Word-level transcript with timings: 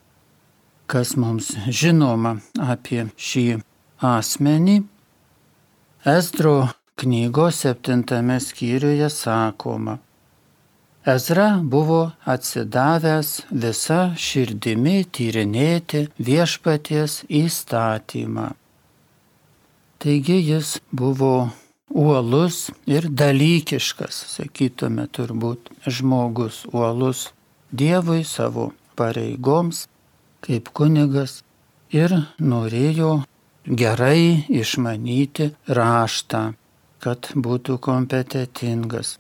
Kas 0.86 1.16
mums 1.18 1.50
žinoma 1.66 2.36
apie 2.62 3.08
šį 3.16 3.58
asmenį? 3.98 4.95
Ezdro 6.06 6.68
knygos 6.94 7.56
septintame 7.64 8.40
skyriuje 8.40 9.10
sakoma, 9.10 9.98
Ezra 11.06 11.60
buvo 11.62 11.98
atsidavęs 12.34 13.28
visą 13.50 13.98
širdimi 14.14 15.04
tyrinėti 15.10 16.04
viešpaties 16.28 17.20
įstatymą. 17.40 18.46
Taigi 19.98 20.38
jis 20.46 20.72
buvo 20.90 21.34
uolus 21.90 22.56
ir 22.86 23.10
dalykiškas, 23.10 24.24
sakytume 24.38 25.10
turbūt, 25.10 25.70
žmogus 25.86 26.64
uolus 26.70 27.28
Dievui 27.70 28.22
savo 28.22 28.72
pareigoms 28.94 29.88
kaip 30.46 30.70
kunigas 30.70 31.40
ir 31.90 32.14
norėjo 32.38 33.24
gerai 33.66 34.46
išmanyti 34.48 35.50
raštą, 35.66 36.42
kad 37.02 37.30
būtų 37.34 37.78
kompetitingas. 37.82 39.16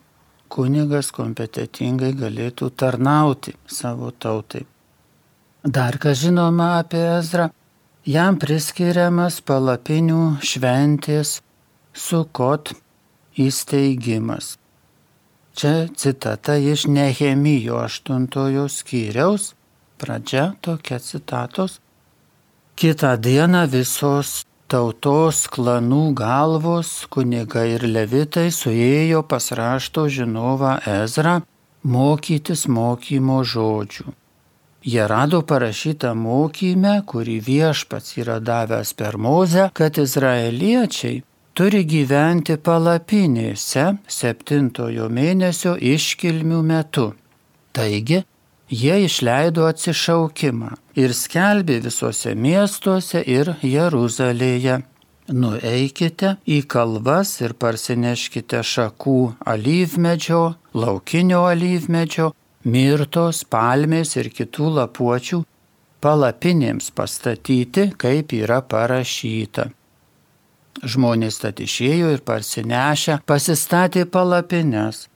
Kunigas 0.48 1.10
kompetitingai 1.10 2.12
galėtų 2.14 2.70
tarnauti 2.78 3.56
savo 3.66 4.12
tautai. 4.14 4.62
Dar 5.66 5.98
ką 5.98 6.14
žinoma 6.14 6.76
apie 6.78 7.02
Ezrą, 7.18 7.48
jam 8.06 8.38
priskiriamas 8.38 9.40
palapinių 9.42 10.38
šventės 10.38 11.40
sukot 11.90 12.70
įsteigimas. 13.34 14.54
Čia 15.56 15.88
citata 15.96 16.54
iš 16.60 16.86
Nehemijo 16.86 17.80
8 17.82 18.68
skyriaus, 18.70 19.54
pradžia 19.98 20.52
tokia 20.60 21.00
citatos 21.00 21.80
Kita 22.76 23.14
diena 23.16 23.62
visos 23.64 24.42
tautos 24.68 25.46
klanų 25.48 26.10
galvos, 26.12 27.06
kunigai 27.08 27.70
ir 27.78 27.86
levitai 27.88 28.50
suėjo 28.52 29.22
pas 29.30 29.46
rašto 29.56 30.04
žinovą 30.12 30.74
Ezrą 30.84 31.38
mokytis 31.94 32.66
mokymo 32.68 33.38
žodžių. 33.52 34.12
Jie 34.92 35.06
rado 35.08 35.40
parašytą 35.42 36.12
mokymę, 36.20 37.00
kurį 37.08 37.38
viešpats 37.48 38.18
yra 38.20 38.36
davęs 38.44 38.92
per 38.92 39.16
mozę, 39.16 39.70
kad 39.72 39.96
izraeliečiai 39.96 41.22
turi 41.56 41.80
gyventi 41.88 42.60
palapinėse 42.60 43.86
septintojo 44.20 45.08
mėnesio 45.08 45.78
iškilmių 45.80 46.60
metu. 46.74 47.08
Taigi, 47.72 48.20
jie 48.70 49.04
išleido 49.04 49.66
atsišaukimą 49.70 50.74
ir 50.98 51.14
skelbė 51.14 51.80
visose 51.86 52.34
miestuose 52.34 53.22
ir 53.22 53.54
Jeruzalėje. 53.62 54.82
Nueikite 55.26 56.36
į 56.46 56.60
kalvas 56.70 57.32
ir 57.42 57.56
parsineškite 57.58 58.60
šakų 58.62 59.18
alyvmedžio, 59.42 60.42
laukinio 60.74 61.42
alyvmedžio, 61.50 62.30
mirtos, 62.62 63.42
palmės 63.42 64.14
ir 64.20 64.30
kitų 64.30 64.70
lapuočių 64.78 65.42
palapinėms 66.02 66.92
pastatyti, 66.94 67.90
kaip 67.98 68.36
yra 68.38 68.60
parašyta. 68.62 69.66
Žmonės 70.86 71.40
tad 71.42 71.58
išėjo 71.64 72.12
ir 72.14 72.22
parsinešę 72.22 73.18
pasistatė 73.26 74.04
palapines 74.06 75.06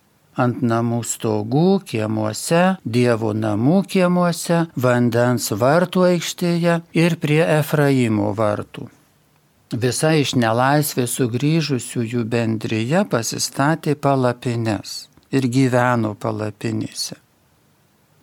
ant 0.42 0.62
namų 0.62 1.00
stogų, 1.06 1.80
kiemuose, 1.90 2.62
dievų 2.84 3.34
namų 3.42 3.82
kiemuose, 3.92 4.64
vandens 4.76 5.50
vartų 5.62 6.06
aikštėje 6.14 6.80
ir 6.96 7.16
prie 7.22 7.42
Efraimo 7.44 8.32
vartų. 8.36 8.88
Visa 9.70 10.10
iš 10.18 10.34
nelaisvės 10.34 11.12
sugrįžusiųjų 11.20 12.24
bendryje 12.26 13.04
pasistatė 13.10 13.94
palapines 13.94 15.04
ir 15.30 15.46
gyveno 15.46 16.16
palapinėse. 16.18 17.20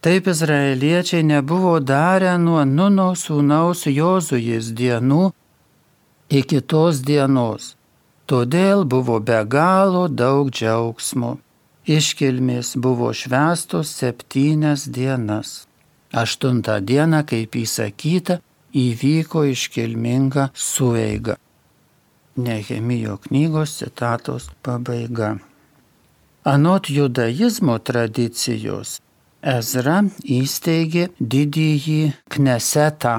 Taip 0.04 0.28
izraeliečiai 0.28 1.24
nebuvo 1.24 1.80
darę 1.80 2.36
nuo 2.38 2.66
Nuno 2.68 3.14
sūnaus 3.16 3.88
Jozujas 3.88 4.74
dienų 4.76 5.32
iki 6.30 6.62
tos 6.62 7.02
dienos. 7.02 7.74
Todėl 8.28 8.84
buvo 8.84 9.20
be 9.24 9.40
galo 9.48 10.08
daug 10.12 10.52
džiaugsmo 10.52 11.38
iškilmės 11.88 12.76
buvo 12.84 13.14
švestos 13.16 13.92
septynias 14.00 14.88
dienas. 14.92 15.66
Aštuntą 16.12 16.80
dieną, 16.84 17.24
kaip 17.28 17.56
įsakyta, 17.56 18.40
įvyko 18.76 19.44
iškilminga 19.54 20.50
sueiga. 20.54 21.38
Nehemijo 22.38 23.18
knygos 23.26 23.80
citatos 23.80 24.50
pabaiga. 24.64 25.38
Anot 26.48 26.90
judaizmo 26.92 27.76
tradicijos, 27.80 29.00
Ezra 29.42 30.02
įsteigė 30.24 31.10
didįjį 31.20 32.02
knesetą. 32.34 33.18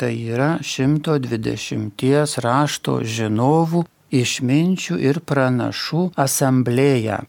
Tai 0.00 0.14
yra 0.34 0.50
120 0.64 2.38
rašto 2.44 3.00
žinovų, 3.04 3.84
išminčių 4.10 4.96
ir 5.10 5.20
pranašų 5.30 6.06
asamblėja 6.16 7.20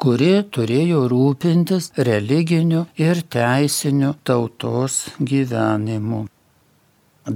kuri 0.00 0.32
turėjo 0.56 1.02
rūpintis 1.12 1.90
religiniu 2.08 2.86
ir 2.96 3.20
teisiniu 3.34 4.14
tautos 4.24 4.94
gyvenimu. 5.20 6.22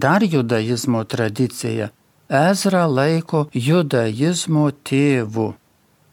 Dar 0.04 0.24
judaizmo 0.24 1.04
tradicija 1.04 1.90
Ezra 2.34 2.86
laiko 2.88 3.44
judaizmo 3.52 4.70
tėvu, 4.88 5.48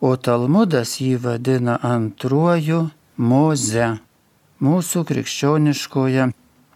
o 0.07 0.11
Talmudas 0.25 0.97
jį 0.99 1.15
vadina 1.23 1.77
antruoju 1.87 2.81
Moze. 3.17 3.87
Mūsų 4.61 5.03
krikščioniškoje 5.09 6.25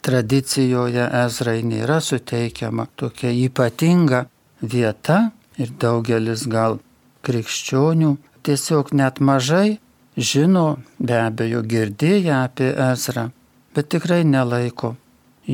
tradicijoje 0.06 1.10
Ezrai 1.26 1.60
nėra 1.68 2.00
suteikiama 2.08 2.88
tokia 2.96 3.34
ypatinga 3.46 4.24
vieta 4.62 5.20
ir 5.60 5.76
daugelis 5.84 6.46
gal 6.56 6.80
krikščionių 7.28 8.14
tiesiog 8.46 8.94
net 8.94 9.20
mažai 9.20 9.78
žino, 10.18 10.68
be 11.00 11.20
abejo 11.28 11.62
girdėję 11.72 12.34
apie 12.40 12.72
Ezrą, 12.92 13.30
bet 13.76 13.92
tikrai 13.94 14.24
nelaiko 14.24 14.96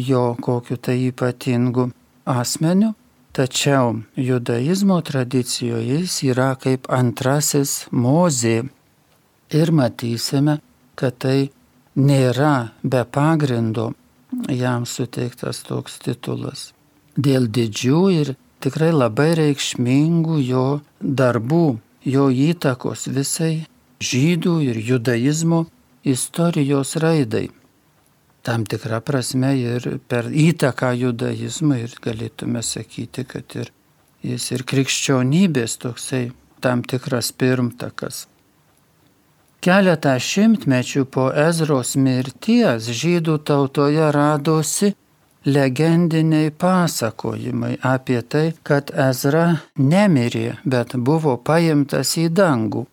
jo 0.09 0.25
kokiu 0.45 0.77
tai 0.77 0.97
ypatingu 1.09 1.89
asmeniu, 2.25 2.93
Tačiau 3.31 3.95
judaizmo 4.15 5.01
tradicijoje 5.01 5.99
jis 6.01 6.17
yra 6.27 6.49
kaip 6.59 6.89
antrasis 6.91 7.85
mozė. 7.95 8.57
Ir 9.55 9.71
matysime, 9.71 10.57
kad 10.99 11.15
tai 11.23 11.47
nėra 11.95 12.55
be 12.83 13.05
pagrindo 13.17 13.85
jam 14.51 14.83
suteiktas 14.83 15.63
toks 15.63 15.95
titulas. 16.03 16.65
Dėl 17.15 17.47
didžių 17.47 18.01
ir 18.17 18.33
tikrai 18.63 18.91
labai 18.91 19.29
reikšmingų 19.39 20.41
jo 20.49 20.67
darbų, 20.99 21.79
jo 22.05 22.29
įtakos 22.29 23.07
visai 23.13 23.65
žydų 24.01 24.59
ir 24.71 24.83
judaizmo 24.91 25.65
istorijos 26.03 26.95
raidai 27.01 27.49
tam 28.41 28.65
tikrą 28.65 29.01
prasme 29.05 29.53
ir 29.57 29.85
per 30.09 30.29
įtaką 30.29 30.91
judaizmui 30.97 31.83
ir 31.85 31.95
galėtume 32.01 32.63
sakyti, 32.65 33.25
kad 33.25 33.55
ir 33.57 33.71
jis 34.25 34.49
ir 34.55 34.65
krikščionybės 34.67 35.77
toksai 35.81 36.23
tam 36.61 36.83
tikras 36.85 37.31
pirmtakas. 37.33 38.25
Keletą 39.61 40.15
šimtmečių 40.17 41.05
po 41.13 41.27
Ezros 41.37 41.93
mirties 41.95 42.89
žydų 42.89 43.37
tautoje 43.45 44.09
radosi 44.13 44.95
legendiniai 45.45 46.51
pasakojimai 46.51 47.77
apie 47.83 48.21
tai, 48.21 48.53
kad 48.63 48.91
Ezra 49.09 49.57
nemirė, 49.77 50.57
bet 50.65 50.95
buvo 50.97 51.37
paimtas 51.37 52.13
į 52.21 52.29
dangų, 52.29 52.85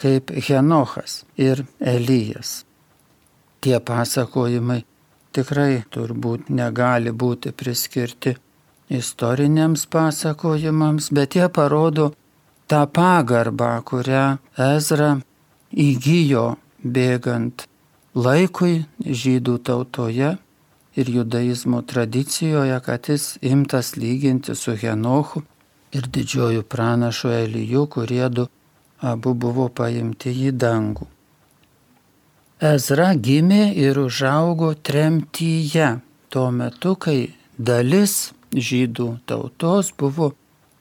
kaip 0.00 0.32
Henochas 0.48 1.24
ir 1.36 1.66
Elijas. 1.80 2.64
Tie 3.60 3.76
pasakojimai 3.76 4.80
tikrai 5.36 5.82
turbūt 5.92 6.48
negali 6.48 7.12
būti 7.12 7.52
priskirti 7.52 8.34
istoriniams 8.90 9.84
pasakojimams, 9.86 11.10
bet 11.12 11.36
jie 11.36 11.48
parodo 11.52 12.10
tą 12.66 12.86
pagarbą, 12.88 13.76
kurią 13.84 14.38
Ezra 14.56 15.18
įgyjo 15.70 16.46
bėgant 16.80 17.66
laikui 18.16 18.86
žydų 19.04 19.58
tautoje 19.68 20.38
ir 20.96 21.10
judaizmo 21.10 21.82
tradicijoje, 21.82 22.80
kad 22.80 23.08
jis 23.08 23.38
imtas 23.40 23.96
lyginti 23.96 24.54
su 24.54 24.76
Henochu 24.76 25.42
ir 25.92 26.06
didžioju 26.06 26.62
pranašu 26.62 27.28
Eliju, 27.28 27.86
kurie 27.86 28.28
du 28.28 28.46
abu 29.00 29.34
buvo 29.34 29.68
paimti 29.68 30.32
į 30.48 30.52
dangų. 30.52 31.06
Ezra 32.60 33.14
gimė 33.16 33.70
ir 33.72 33.98
užaugo 33.98 34.74
tremtyje, 34.74 36.00
tuo 36.28 36.50
metu, 36.52 36.92
kai 37.00 37.32
dalis 37.56 38.32
žydų 38.52 39.06
tautos 39.26 39.94
buvo 39.96 40.34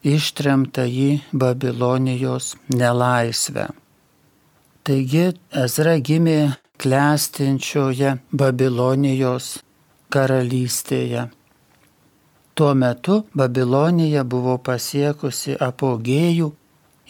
ištremta 0.04 0.84
į 0.84 1.22
Babilonijos 1.32 2.56
nelaisvę. 2.76 3.70
Taigi 4.84 5.26
Ezra 5.64 5.96
gimė 6.04 6.56
klestinčioje 6.80 8.18
Babilonijos 8.32 9.60
karalystėje. 10.14 11.28
Tuo 12.54 12.74
metu 12.76 13.22
Babilonija 13.40 14.26
buvo 14.28 14.58
pasiekusi 14.58 15.56
apogėjų 15.56 16.50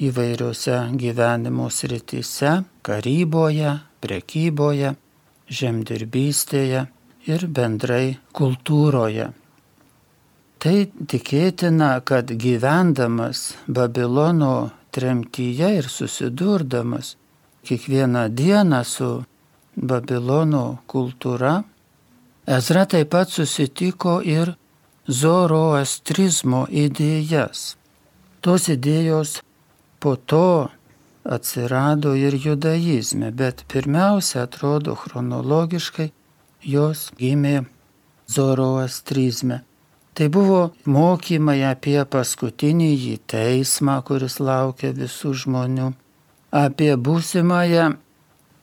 įvairiose 0.08 0.78
gyvenimo 1.02 1.70
srityse- 1.70 2.52
karyboje, 2.88 3.80
prekyboje, 4.02 4.96
žemdirbystėje 5.50 6.88
ir 7.28 7.48
bendrai 7.48 8.18
kultūroje. 8.34 9.32
Tai 10.60 10.78
tikėtina, 11.12 12.02
kad 12.04 12.28
gyvendamas 12.28 13.56
Babilono 13.68 14.72
tremtyje 14.92 15.70
ir 15.80 15.88
susidurdamas 15.88 17.16
kiekvieną 17.66 18.28
dieną 18.30 18.84
su 18.84 19.10
Babilono 19.76 20.80
kultūra, 20.88 21.64
Ezra 22.50 22.86
taip 22.90 23.12
pat 23.14 23.30
susitiko 23.30 24.20
ir 24.26 24.56
zoroastrizmo 25.06 26.64
idėjas. 26.84 27.76
Tos 28.42 28.66
idėjos 28.74 29.36
po 30.02 30.16
to 30.16 30.70
atsirado 31.38 32.16
ir 32.18 32.34
judaizme, 32.46 33.30
bet 33.32 33.66
pirmiausia 33.70 34.48
atrodo 34.48 34.96
chronologiškai 34.98 36.10
jos 36.74 37.12
gimė 37.22 37.68
zoroastrizme. 38.34 39.62
Tai 40.18 40.28
buvo 40.34 40.62
mokymai 40.90 41.62
apie 41.70 42.02
paskutinį 42.02 43.20
teismą, 43.30 44.02
kuris 44.08 44.42
laukia 44.42 44.90
visų 44.98 45.36
žmonių, 45.44 45.94
apie 46.66 46.96
būsimąją 46.98 47.92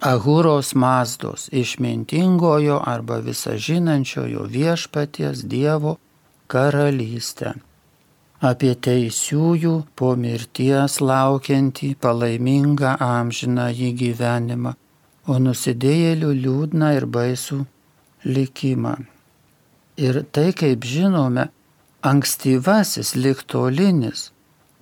Ahūros 0.04 0.74
mazdos 0.76 1.48
išmintingojo 1.52 2.82
arba 2.84 3.16
visažinančiojo 3.24 4.44
viešpaties 4.52 5.46
Dievo 5.48 5.96
karalystę 6.52 7.54
apie 8.44 8.74
teisiųjų 8.74 9.74
po 9.96 10.12
mirties 10.16 11.00
laukiantį 11.00 11.94
palaimingą 12.00 12.96
amžiną 13.00 13.70
į 13.72 13.92
gyvenimą, 14.02 14.74
o 15.26 15.38
nusidėjėlių 15.40 16.32
liūdną 16.44 16.92
ir 16.98 17.06
baisų 17.06 17.64
likimą. 18.24 18.96
Ir 19.96 20.22
tai, 20.30 20.52
kaip 20.52 20.84
žinome, 20.84 21.48
ankstyvasis 22.02 23.14
liktolinis, 23.16 24.30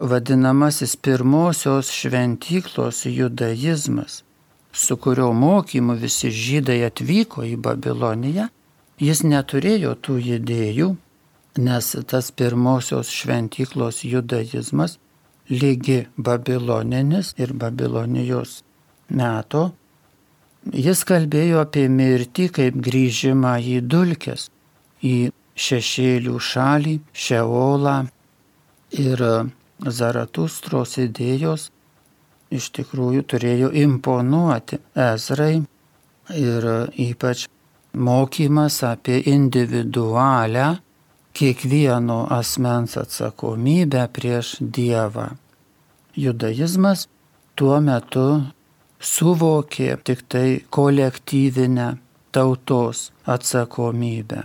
vadinamasis 0.00 0.96
pirmosios 0.96 1.92
šventyklos 1.94 3.04
judaizmas, 3.06 4.24
su 4.74 4.96
kurio 4.96 5.32
mokymu 5.32 5.94
visi 6.02 6.30
žydai 6.34 6.82
atvyko 6.88 7.46
į 7.46 7.56
Babiloniją, 7.62 8.48
jis 8.98 9.22
neturėjo 9.26 9.94
tų 10.02 10.18
idėjų, 10.38 10.90
nes 11.62 11.90
tas 12.10 12.30
pirmosios 12.34 13.10
šventyklos 13.14 14.02
judaizmas 14.04 14.98
lygi 15.50 16.06
babiloninis 16.16 17.34
ir 17.38 17.52
babilonijos 17.52 18.62
meto, 19.10 19.64
jis 20.72 21.04
kalbėjo 21.06 21.62
apie 21.62 21.86
mirtį 21.88 22.48
kaip 22.58 22.78
grįžimą 22.88 23.58
į 23.60 23.80
dulkes, 23.86 24.48
į 25.04 25.30
šešėlių 25.54 26.38
šalį, 26.40 26.96
šeolą 27.12 27.98
ir 29.04 29.22
Zaratustros 29.84 30.94
idėjos 31.02 31.68
iš 32.54 32.70
tikrųjų 32.78 33.24
turėjo 33.30 33.70
imponuoti 33.84 34.78
Ezrai 34.94 35.54
ir 36.38 36.66
ypač 37.08 37.46
mokymas 37.94 38.80
apie 38.86 39.20
individualią 39.30 40.68
kiekvieno 41.34 42.20
asmens 42.30 42.96
atsakomybę 43.00 44.06
prieš 44.14 44.56
Dievą. 44.60 45.28
Judaizmas 46.14 47.08
tuo 47.58 47.80
metu 47.82 48.26
suvokė 49.02 49.96
tik 50.06 50.22
tai 50.30 50.48
kolektyvinę 50.70 51.88
tautos 52.34 53.10
atsakomybę. 53.26 54.44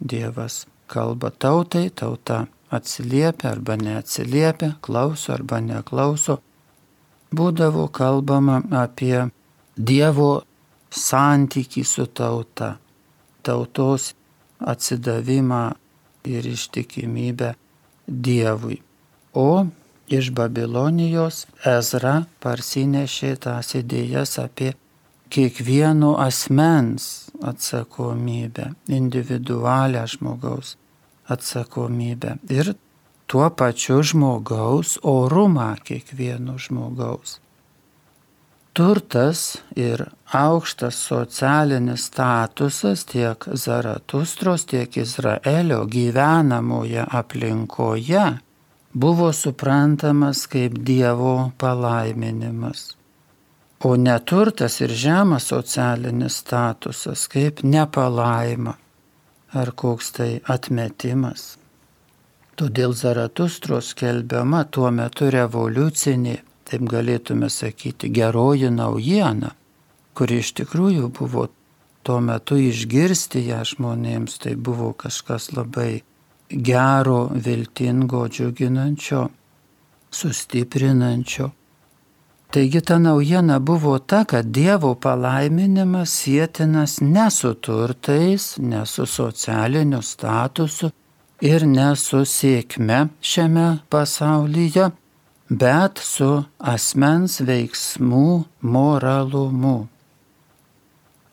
Dievas 0.00 0.66
kalba 0.86 1.30
tautai, 1.30 1.88
tauta 1.90 2.46
atsiliepia 2.70 3.50
arba 3.50 3.76
neatsiliepia, 3.76 4.76
klauso 4.80 5.32
arba 5.32 5.60
neklauso. 5.60 6.38
Būdavo 7.36 7.88
kalbama 7.92 8.60
apie 8.84 9.26
Dievo 9.76 10.30
santykį 10.90 11.82
su 11.84 12.06
tauta, 12.06 12.76
tautos 13.44 14.14
atsidavimą 14.72 15.64
ir 16.24 16.46
ištikimybę 16.52 17.52
Dievui. 18.06 18.80
O 19.34 19.66
iš 20.08 20.30
Babilonijos 20.32 21.44
Ezra 21.66 22.22
parsinešė 22.40 23.34
tas 23.44 23.74
idėjas 23.76 24.38
apie 24.40 24.72
kiekvieno 25.28 26.14
asmens 26.22 27.26
atsakomybę, 27.42 28.70
individualią 28.88 30.06
žmogaus 30.06 30.76
atsakomybę 31.28 32.36
ir 32.48 32.72
tuo 33.26 33.50
pačiu 33.50 34.02
žmogaus 34.02 34.98
orumą 35.02 35.74
kiekvieno 35.84 36.58
žmogaus 36.58 37.40
turtas 38.76 39.56
ir 39.76 40.04
aukštas 40.32 40.96
socialinis 41.08 42.04
statusas 42.10 43.04
tiek 43.08 43.44
Zaratustros, 43.52 44.66
tiek 44.66 44.96
Izraelio 44.96 45.84
gyvenamoje 45.84 47.06
aplinkoje 47.10 48.26
buvo 48.92 49.32
suprantamas 49.32 50.46
kaip 50.46 50.72
Dievo 50.78 51.50
palaiminimas. 51.58 52.96
O 53.84 53.96
neturtas 53.96 54.80
ir 54.80 54.92
žemas 54.92 55.48
socialinis 55.48 56.36
statusas 56.36 57.28
kaip 57.32 57.62
nepalaima 57.62 58.74
ar 59.52 59.72
koks 59.72 60.12
tai 60.12 60.40
atmetimas. 60.44 61.56
Todėl 62.56 62.94
Zaratustros 62.96 63.90
skelbiama 63.92 64.62
tuo 64.72 64.88
metu 64.88 65.26
revoliucinė, 65.28 66.38
taip 66.64 66.86
galėtume 66.88 67.50
sakyti, 67.52 68.08
geroji 68.08 68.70
naujiena, 68.72 69.50
kuri 70.16 70.38
iš 70.40 70.54
tikrųjų 70.62 71.10
buvo 71.18 71.50
tuo 72.06 72.16
metu 72.24 72.56
išgirsti 72.56 73.44
ją 73.50 73.60
žmonėms, 73.72 74.38
tai 74.40 74.54
buvo 74.56 74.94
kažkas 74.96 75.50
labai 75.52 76.00
gero, 76.48 77.20
viltingo, 77.34 78.24
džiuginančio, 78.32 79.26
sustiprinančio. 80.08 81.52
Taigi 82.56 82.80
ta 82.80 82.96
naujiena 82.98 83.58
buvo 83.60 83.98
ta, 83.98 84.24
kad 84.24 84.48
Dievo 84.48 84.94
palaiminimas 84.94 86.14
sėtinas 86.22 87.02
ne 87.04 87.28
su 87.30 87.52
turtais, 87.60 88.54
ne 88.58 88.86
su 88.86 89.04
socialiniu 89.04 90.00
statusu 90.00 90.96
ir 91.40 91.66
ne 91.66 91.90
su 91.96 92.22
sėkme 92.24 93.08
šiame 93.20 93.66
pasaulyje, 93.92 94.90
bet 95.50 96.00
su 96.02 96.30
asmens 96.58 97.40
veiksmų 97.40 98.44
moralumu. 98.62 99.88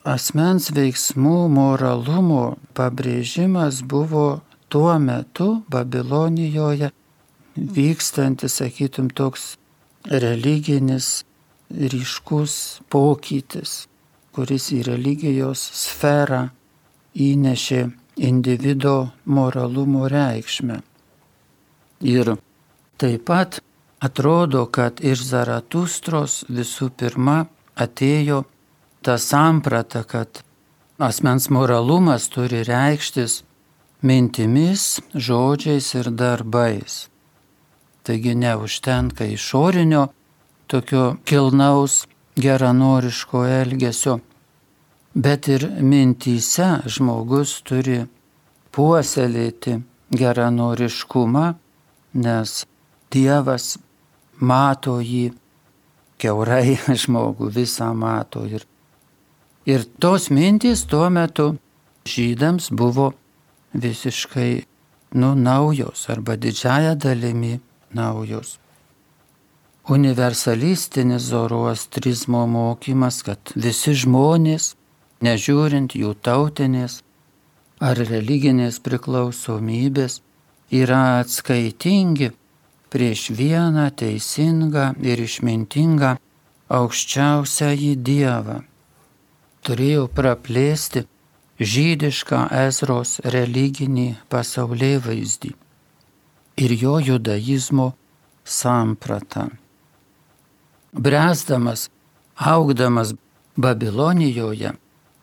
Asmens 0.04 0.68
veiksmų 0.76 1.48
moralumo 1.48 2.58
pabrėžimas 2.76 3.82
buvo 3.88 4.42
tuo 4.68 4.98
metu 5.00 5.64
Babilonijoje 5.72 6.92
vykstantis, 7.56 8.60
sakytum, 8.60 9.08
toks 9.10 9.56
religinis 10.04 11.24
ryškus 11.72 12.82
pokytis, 12.92 13.88
kuris 14.36 14.72
į 14.76 14.84
religijos 14.90 15.64
sferą 15.86 16.50
įnešė 17.16 17.86
individo 18.16 19.10
moralumo 19.26 20.08
reikšmę. 20.08 20.80
Ir 22.02 22.36
taip 22.98 23.26
pat 23.26 23.62
atrodo, 24.00 24.66
kad 24.66 25.00
iš 25.02 25.24
Zaratustros 25.24 26.44
visų 26.50 26.90
pirma 27.00 27.46
atėjo 27.76 28.44
ta 29.02 29.18
samprata, 29.18 30.04
kad 30.04 30.44
asmens 31.00 31.50
moralumas 31.50 32.28
turi 32.30 32.64
reikštis 32.68 33.42
mintimis, 34.04 35.00
žodžiais 35.16 35.94
ir 35.96 36.12
darbais. 36.12 37.08
Taigi 38.04 38.36
neužtenka 38.36 39.26
išorinio 39.32 40.08
tokio 40.68 41.16
kilnaus 41.26 42.04
geranoriško 42.36 43.46
elgesio, 43.48 44.20
bet 45.16 45.48
ir 45.48 45.68
mintyse 45.82 46.84
žmogus 46.90 47.62
turi 47.66 48.04
puoselėti 48.74 49.80
geranoriškumą, 50.14 51.48
nes 52.14 52.64
Dievas 53.14 53.78
mato 54.42 54.98
jį, 54.98 55.34
keurai 56.18 56.78
žmogų 57.04 57.52
visą 57.54 57.92
mato. 57.94 58.46
Ir, 58.50 58.66
ir 59.70 59.86
tos 60.02 60.32
mintys 60.34 60.86
tuo 60.90 61.10
metu 61.14 61.54
žydams 62.10 62.72
buvo 62.74 63.12
visiškai 63.74 64.64
nu, 65.22 65.36
naujos 65.36 66.10
arba 66.10 66.36
didžiaja 66.36 66.96
dalimi 66.96 67.60
naujos. 67.94 68.58
Universalistinis 69.90 71.22
zoroastrizmo 71.28 72.46
mokymas, 72.48 73.20
kad 73.28 73.52
visi 73.56 73.94
žmonės, 73.94 74.74
nežiūrint 75.24 75.96
jų 75.96 76.14
tautinės 76.26 77.02
ar 77.84 78.00
religinės 78.00 78.80
priklausomybės, 78.84 80.22
yra 80.72 81.20
atskaitingi 81.22 82.32
prieš 82.94 83.30
vieną 83.38 83.88
teisingą 84.00 84.92
ir 85.02 85.24
išmintingą 85.24 86.14
aukščiausiąjį 86.74 87.96
Dievą. 88.10 88.60
Turėjau 89.64 90.06
praplėsti 90.12 91.06
žydišką 91.74 92.46
Ezros 92.66 93.20
religinį 93.36 94.08
pasaulį 94.32 94.94
vaizdį 95.08 95.52
ir 96.64 96.72
jo 96.84 97.00
judaizmo 97.00 97.94
sampratą. 98.44 99.50
Bręsdamas, 100.94 101.90
augdamas 102.36 103.14
Babilonijoje, 103.58 104.74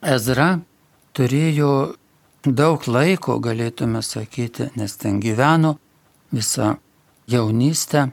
Ezra 0.01 0.61
turėjo 1.13 1.95
daug 2.45 2.87
laiko, 2.89 3.37
galėtume 3.39 4.01
sakyti, 4.03 4.71
nes 4.77 4.97
ten 4.97 5.21
gyveno 5.21 5.75
visą 6.33 6.77
jaunystę, 7.29 8.09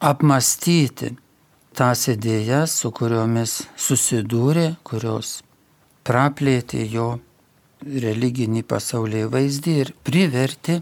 apmastyti 0.00 1.14
tas 1.78 2.08
idėjas, 2.10 2.74
su 2.80 2.90
kuriomis 2.90 3.60
susidūrė, 3.78 4.72
kurios 4.82 5.38
praplėtė 6.02 6.82
jo 6.90 7.12
religinį 7.86 8.64
pasaulį 8.66 9.28
vaizdį 9.30 9.74
ir 9.84 9.92
privertė 10.02 10.80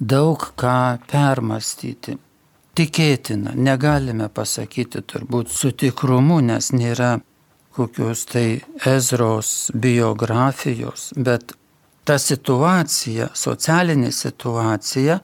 daug 0.00 0.40
ką 0.56 0.98
permastyti. 1.10 2.16
Tikėtina, 2.78 3.52
negalime 3.58 4.28
pasakyti 4.30 5.02
turbūt 5.02 5.50
su 5.50 5.72
tikrumu, 5.74 6.38
nes 6.40 6.70
nėra 6.72 7.18
kokios 7.78 8.24
tai 8.26 8.60
Ezros 8.86 9.70
biografijos, 9.74 11.12
bet 11.14 11.54
ta 12.02 12.16
situacija, 12.18 13.28
socialinė 13.38 14.10
situacija 14.14 15.20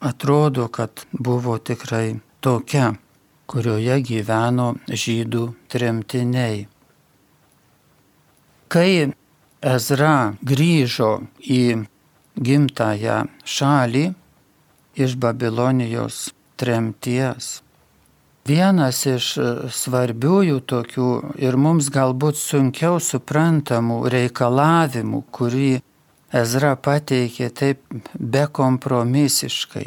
atrodo, 0.00 0.68
kad 0.72 1.04
buvo 1.12 1.58
tikrai 1.58 2.16
tokia, 2.40 2.94
kurioje 3.48 4.00
gyveno 4.08 4.70
žydų 4.88 5.44
tremtiniai. 5.72 6.64
Kai 8.72 8.90
Ezra 9.76 10.16
grįžo 10.52 11.12
į 11.42 11.62
gimtają 12.38 13.22
šalį 13.44 14.04
iš 14.98 15.16
Babilonijos 15.20 16.28
tremties. 16.56 17.58
Vienas 18.48 19.02
iš 19.08 19.32
svarbiųjų 19.80 20.60
tokių 20.72 21.08
ir 21.42 21.58
mums 21.60 21.90
galbūt 21.92 22.38
sunkiau 22.40 22.96
suprantamų 23.02 23.98
reikalavimų, 24.14 25.22
kurį 25.34 25.74
Ezra 26.38 26.74
pateikė 26.76 27.50
taip 27.56 28.00
bekompromisiškai, 28.14 29.86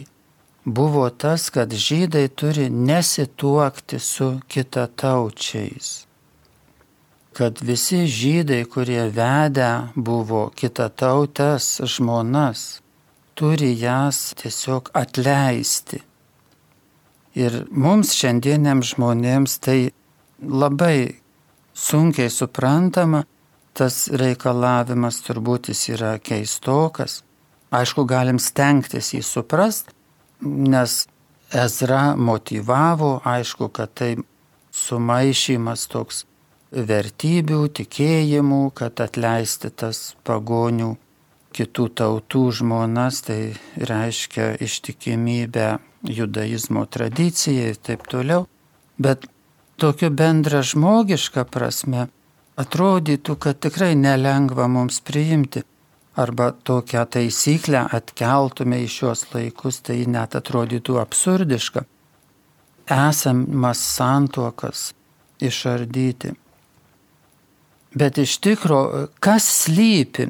buvo 0.66 1.10
tas, 1.10 1.50
kad 1.54 1.74
žydai 1.74 2.28
turi 2.34 2.70
nesituokti 2.70 4.02
su 4.02 4.32
kitataučiais 4.50 5.92
kad 7.34 7.62
visi 7.62 8.06
žydai, 8.08 8.66
kurie 8.68 9.06
vedę 9.16 9.72
buvo 9.96 10.50
kitatautės 10.56 11.80
žmonas, 11.88 12.82
turi 13.40 13.72
jas 13.80 14.32
tiesiog 14.42 14.92
atleisti. 14.94 16.02
Ir 17.38 17.64
mums 17.72 18.12
šiandieniams 18.18 18.96
žmonėms 18.96 19.60
tai 19.64 19.92
labai 20.42 21.22
sunkiai 21.74 22.30
suprantama, 22.30 23.24
tas 23.74 24.10
reikalavimas 24.12 25.22
turbūt 25.24 25.72
jis 25.72 25.86
yra 25.96 26.16
keistokas. 26.20 27.22
Aišku, 27.72 28.04
galim 28.04 28.40
stengtis 28.40 29.14
jį 29.16 29.22
suprast, 29.24 29.94
nes 30.42 31.06
Ezra 31.52 32.16
motivavo, 32.16 33.22
aišku, 33.28 33.70
kad 33.76 33.94
tai 33.96 34.16
sumaišymas 34.76 35.88
toks 35.92 36.26
vertybių, 36.72 37.62
tikėjimų, 37.76 38.62
kad 38.76 39.00
atleisti 39.04 39.72
tas 39.72 40.16
pagonių 40.28 40.94
kitų 41.52 41.88
tautų 42.00 42.44
žmonas, 42.60 43.20
tai 43.28 43.40
reiškia 43.76 44.54
ištikimybę 44.64 45.70
judaizmo 46.04 46.86
tradicijai 46.86 47.72
ir 47.74 47.78
taip 47.78 48.08
toliau. 48.10 48.48
Bet 48.98 49.28
tokiu 49.82 50.10
bendra 50.10 50.62
žmogiška 50.66 51.46
prasme 51.50 52.08
atrodytų, 52.62 53.36
kad 53.42 53.60
tikrai 53.64 53.94
nelengva 53.96 54.68
mums 54.68 55.02
priimti. 55.02 55.64
Arba 56.20 56.50
tokią 56.52 57.06
taisyklę 57.08 57.86
atkeltume 57.96 58.82
į 58.84 58.88
šios 58.92 59.24
laikus, 59.32 59.80
tai 59.80 60.04
net 60.12 60.36
atrodytų 60.36 60.98
absurdiška. 61.00 61.86
Esamas 62.92 63.80
santuokas 63.96 64.90
išardyti. 65.40 66.34
Bet 67.96 68.20
iš 68.20 68.38
tikro, 68.44 69.08
kas 69.24 69.48
slypi, 69.64 70.28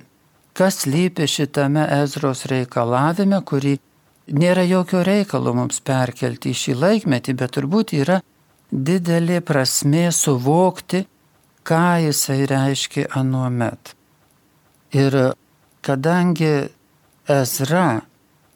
kas 0.53 0.83
slypi 0.83 1.27
šitame 1.29 1.87
Ezros 2.01 2.45
reikalavime, 2.49 3.41
kurį 3.41 3.79
nėra 4.33 4.63
jokio 4.67 5.03
reikalo 5.05 5.53
mums 5.55 5.81
perkelti 5.85 6.51
į 6.51 6.59
šį 6.61 6.75
laikmetį, 6.81 7.35
bet 7.39 7.55
turbūt 7.57 7.93
yra 7.97 8.19
didelė 8.71 9.41
prasme 9.43 10.07
suvokti, 10.15 11.05
ką 11.67 11.85
jisai 12.07 12.45
reiškia 12.50 13.09
anuomet. 13.19 13.95
Ir 14.95 15.17
kadangi 15.85 16.53
Ezra 17.29 18.01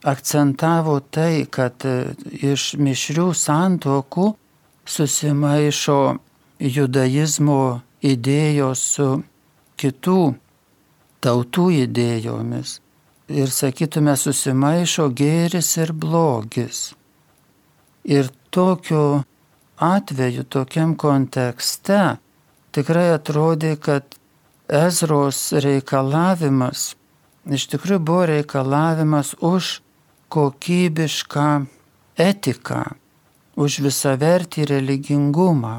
akcentavo 0.05 1.00
tai, 1.13 1.46
kad 1.50 1.86
iš 2.32 2.74
mišrių 2.82 3.27
santokų 3.38 4.32
susimaišo 4.86 6.00
judaizmo 6.60 7.62
idėjos 8.05 8.84
su 8.96 9.10
kitų 9.82 10.20
tautų 11.25 11.70
idėjomis. 11.86 12.79
Ir 13.25 13.50
sakytume, 13.50 14.13
susimaišo 14.17 15.08
gėris 15.17 15.72
ir 15.82 15.94
blogis. 15.94 16.94
Ir 18.05 18.29
tokiu 18.53 19.24
atveju, 19.82 20.44
tokiam 20.46 20.94
kontekste 20.94 22.20
tikrai 22.75 23.10
atrodė, 23.15 23.74
kad 23.82 24.20
Ezros 24.70 25.51
reikalavimas 25.62 26.94
iš 27.53 27.67
tikrųjų 27.70 28.01
buvo 28.01 28.25
reikalavimas 28.29 29.36
už 29.41 29.79
kokybišką 30.34 31.50
etiką, 32.17 32.82
už 33.55 33.79
visavertį 33.86 34.65
religingumą, 34.72 35.75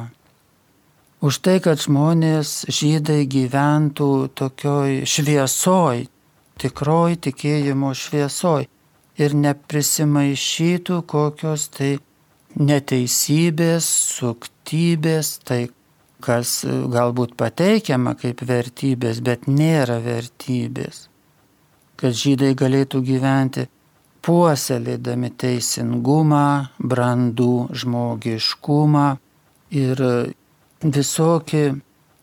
už 1.21 1.41
tai, 1.43 1.59
kad 1.65 1.81
žmonės 1.83 2.67
žydai 2.71 3.25
gyventų 3.26 4.11
tokioj 4.38 5.03
šviesoj, 5.09 6.07
tikroj 6.61 7.17
tikėjimo 7.27 7.93
šviesoj 7.95 8.67
ir 9.21 9.35
neprisimaišytų 9.45 11.01
kokios 11.09 11.69
tai 11.77 11.97
neteisybės, 12.57 13.89
suktybės, 14.17 15.37
tai 15.45 15.67
kas 16.25 16.63
galbūt 16.67 17.37
pateikiama 17.37 18.17
kaip 18.19 18.43
vertybės, 18.49 19.21
bet 19.21 19.47
nėra 19.49 19.99
vertybės. 20.05 21.07
Kad 21.97 22.17
žydai 22.17 22.53
galėtų 22.57 23.01
gyventi 23.05 23.67
puoselėdami 24.27 25.31
teisingumą, 25.39 26.73
brandų 26.81 27.69
žmogiškumą 27.77 29.07
ir 29.77 30.03
visokie 30.83 31.67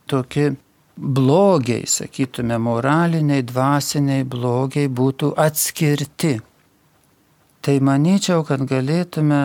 tokie 0.09 0.51
blogiai, 0.95 1.87
sakytume, 1.87 2.57
moraliniai, 2.61 3.43
dvasiniai 3.45 4.23
blogiai 4.23 4.89
būtų 4.89 5.33
atskirti. 5.39 6.37
Tai 7.63 7.75
manyčiau, 7.79 8.43
kad 8.45 8.65
galėtume 8.67 9.41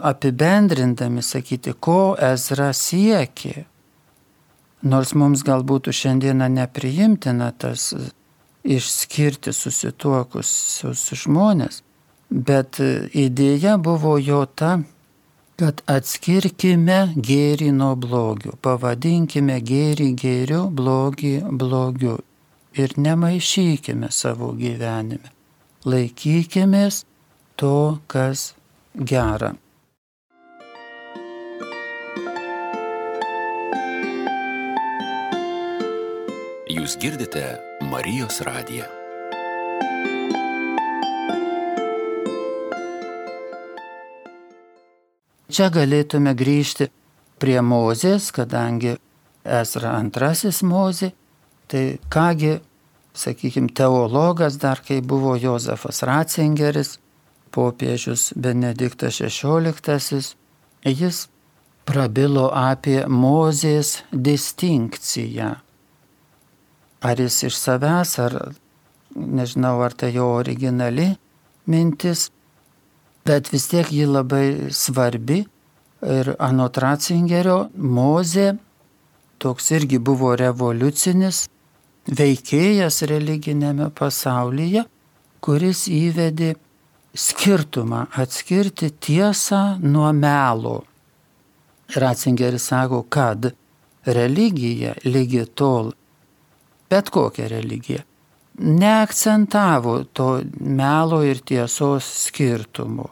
apibendrindami 0.00 1.22
sakyti, 1.22 1.74
ko 1.78 2.16
Ezra 2.18 2.72
siekė. 2.74 3.66
Nors 4.84 5.14
mums 5.16 5.44
galbūt 5.44 5.88
šiandieną 5.94 6.48
nepriimtina 6.58 7.52
tas 7.56 7.92
išskirti 8.64 9.52
susituokusius 9.52 11.04
žmonės, 11.24 11.82
bet 12.28 12.80
idėja 12.80 13.76
buvo 13.80 14.16
jo 14.18 14.44
ta, 14.48 14.78
kad 15.60 15.82
atskirkime 15.90 16.98
gėrį 17.14 17.70
nuo 17.76 17.94
blogių, 17.98 18.56
pavadinkime 18.64 19.60
gėrį 19.62 20.10
gėriu, 20.18 20.64
blogį 20.80 21.34
blogiu 21.62 22.18
ir 22.74 22.96
nemaišykime 22.98 24.10
savo 24.10 24.50
gyvenime. 24.58 25.30
Laikykimės 25.84 27.04
to, 27.60 28.00
kas 28.10 28.52
gera. 28.96 29.54
Jūs 36.74 36.98
girdite 36.98 37.46
Marijos 37.92 38.42
radiją. 38.42 39.03
Čia 45.54 45.68
galėtume 45.70 46.32
grįžti 46.34 46.88
prie 47.38 47.60
Mozės, 47.62 48.32
kadangi 48.34 48.96
Ezra 49.46 49.92
antrasis 50.00 50.64
Mozė, 50.66 51.12
tai 51.70 52.00
kągi, 52.10 52.56
sakykime, 53.14 53.70
teologas 53.70 54.56
dar 54.58 54.82
kai 54.82 54.98
buvo 54.98 55.36
Jozefas 55.38 56.02
Ratzingeris, 56.02 56.96
popiežius 57.54 58.32
Benediktas 58.34 59.20
XVI, 59.22 60.34
jis 60.90 61.22
prabilo 61.86 62.48
apie 62.50 63.04
Mozės 63.06 64.00
distinkciją. 64.10 65.54
Ar 67.04 67.20
jis 67.20 67.42
iš 67.46 67.62
savęs, 67.62 68.18
ar 68.26 68.40
nežinau, 69.14 69.76
ar 69.86 69.94
tai 69.94 70.16
jo 70.16 70.32
originali 70.34 71.12
mintis, 71.70 72.32
bet 73.24 73.50
vis 73.52 73.68
tiek 73.72 73.90
ji 73.92 74.06
labai 74.06 74.70
svarbi. 74.70 75.44
Ir 76.04 76.34
anot 76.38 76.76
Ratzingerio 76.76 77.70
Mozė 77.80 78.50
toks 79.40 79.70
irgi 79.72 79.98
buvo 79.98 80.34
revoliucinis 80.36 81.46
veikėjas 82.04 83.02
religinėme 83.08 83.88
pasaulyje, 83.96 84.84
kuris 85.44 85.86
įvedė 85.88 86.54
skirtumą, 87.14 88.06
atskirti 88.20 88.90
tiesą 88.90 89.78
nuo 89.80 90.12
melo. 90.12 90.82
Ratzingeris 91.96 92.68
sako, 92.72 93.02
kad 93.08 93.52
religija 94.04 94.94
lygi 95.04 95.44
tol, 95.54 95.92
bet 96.90 97.10
kokia 97.12 97.48
religija, 97.52 98.02
neakcentavo 98.58 100.04
to 100.12 100.28
melo 100.60 101.22
ir 101.26 101.42
tiesos 101.42 102.08
skirtumų 102.28 103.10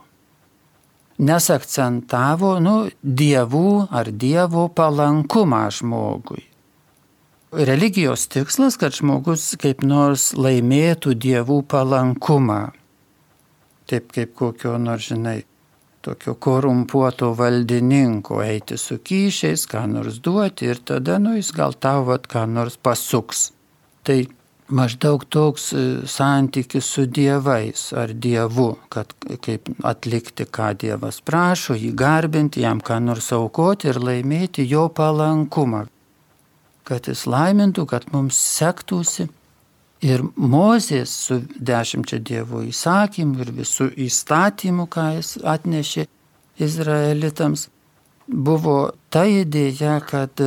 nes 1.22 1.48
akcentavo 1.54 2.56
nu, 2.62 2.76
dievų 3.02 3.68
ar 3.94 4.10
dievo 4.10 4.66
palankumą 4.74 5.62
žmogui. 5.76 6.42
Religijos 7.52 8.26
tikslas, 8.32 8.78
kad 8.80 8.96
žmogus 8.96 9.52
kaip 9.60 9.84
nors 9.84 10.30
laimėtų 10.32 11.14
dievų 11.20 11.60
palankumą. 11.68 12.62
Taip 13.90 14.12
kaip 14.14 14.32
kokio 14.38 14.78
nors, 14.80 15.10
žinai, 15.12 15.42
tokio 16.02 16.34
korumpuoto 16.34 17.34
valdininko 17.36 18.40
eiti 18.42 18.78
su 18.80 18.96
kyšiais, 18.98 19.66
ką 19.68 19.84
nors 19.92 20.18
duoti 20.24 20.70
ir 20.72 20.80
tada, 20.80 21.18
nu, 21.20 21.36
jis 21.36 21.52
gal 21.54 21.76
tau 21.76 22.06
vat 22.08 22.24
ką 22.30 22.46
nors 22.48 22.78
pasuks. 22.80 23.50
Tai 24.02 24.24
maždaug 24.72 25.24
toks 25.28 25.72
e, 25.72 25.82
santykis 26.08 26.86
su 26.94 27.04
dievais 27.06 27.90
ar 27.96 28.12
dievu, 28.12 28.72
kad 28.92 29.12
kaip 29.44 29.68
atlikti, 29.84 30.46
ką 30.48 30.72
dievas 30.80 31.20
prašo, 31.24 31.76
jį 31.78 31.92
garbinti, 31.98 32.64
jam 32.64 32.80
ką 32.80 32.98
nors 33.04 33.30
aukoti 33.36 33.90
ir 33.92 34.00
laimėti 34.02 34.66
jo 34.68 34.88
palankumą, 34.96 35.84
kad 36.88 37.08
jis 37.10 37.26
laimintų, 37.30 37.86
kad 37.92 38.08
mums 38.14 38.40
sektųsi. 38.58 39.28
Ir 40.02 40.24
Mozės 40.34 41.12
su 41.28 41.36
dešimčia 41.54 42.18
dievo 42.18 42.64
įsakymų 42.66 43.44
ir 43.44 43.52
visų 43.60 43.86
įstatymų, 44.08 44.88
ką 44.90 45.04
jis 45.20 45.36
atnešė 45.46 46.08
izraelitams, 46.58 47.68
buvo 48.26 48.78
ta 49.14 49.22
idėja, 49.30 50.00
kad 50.02 50.42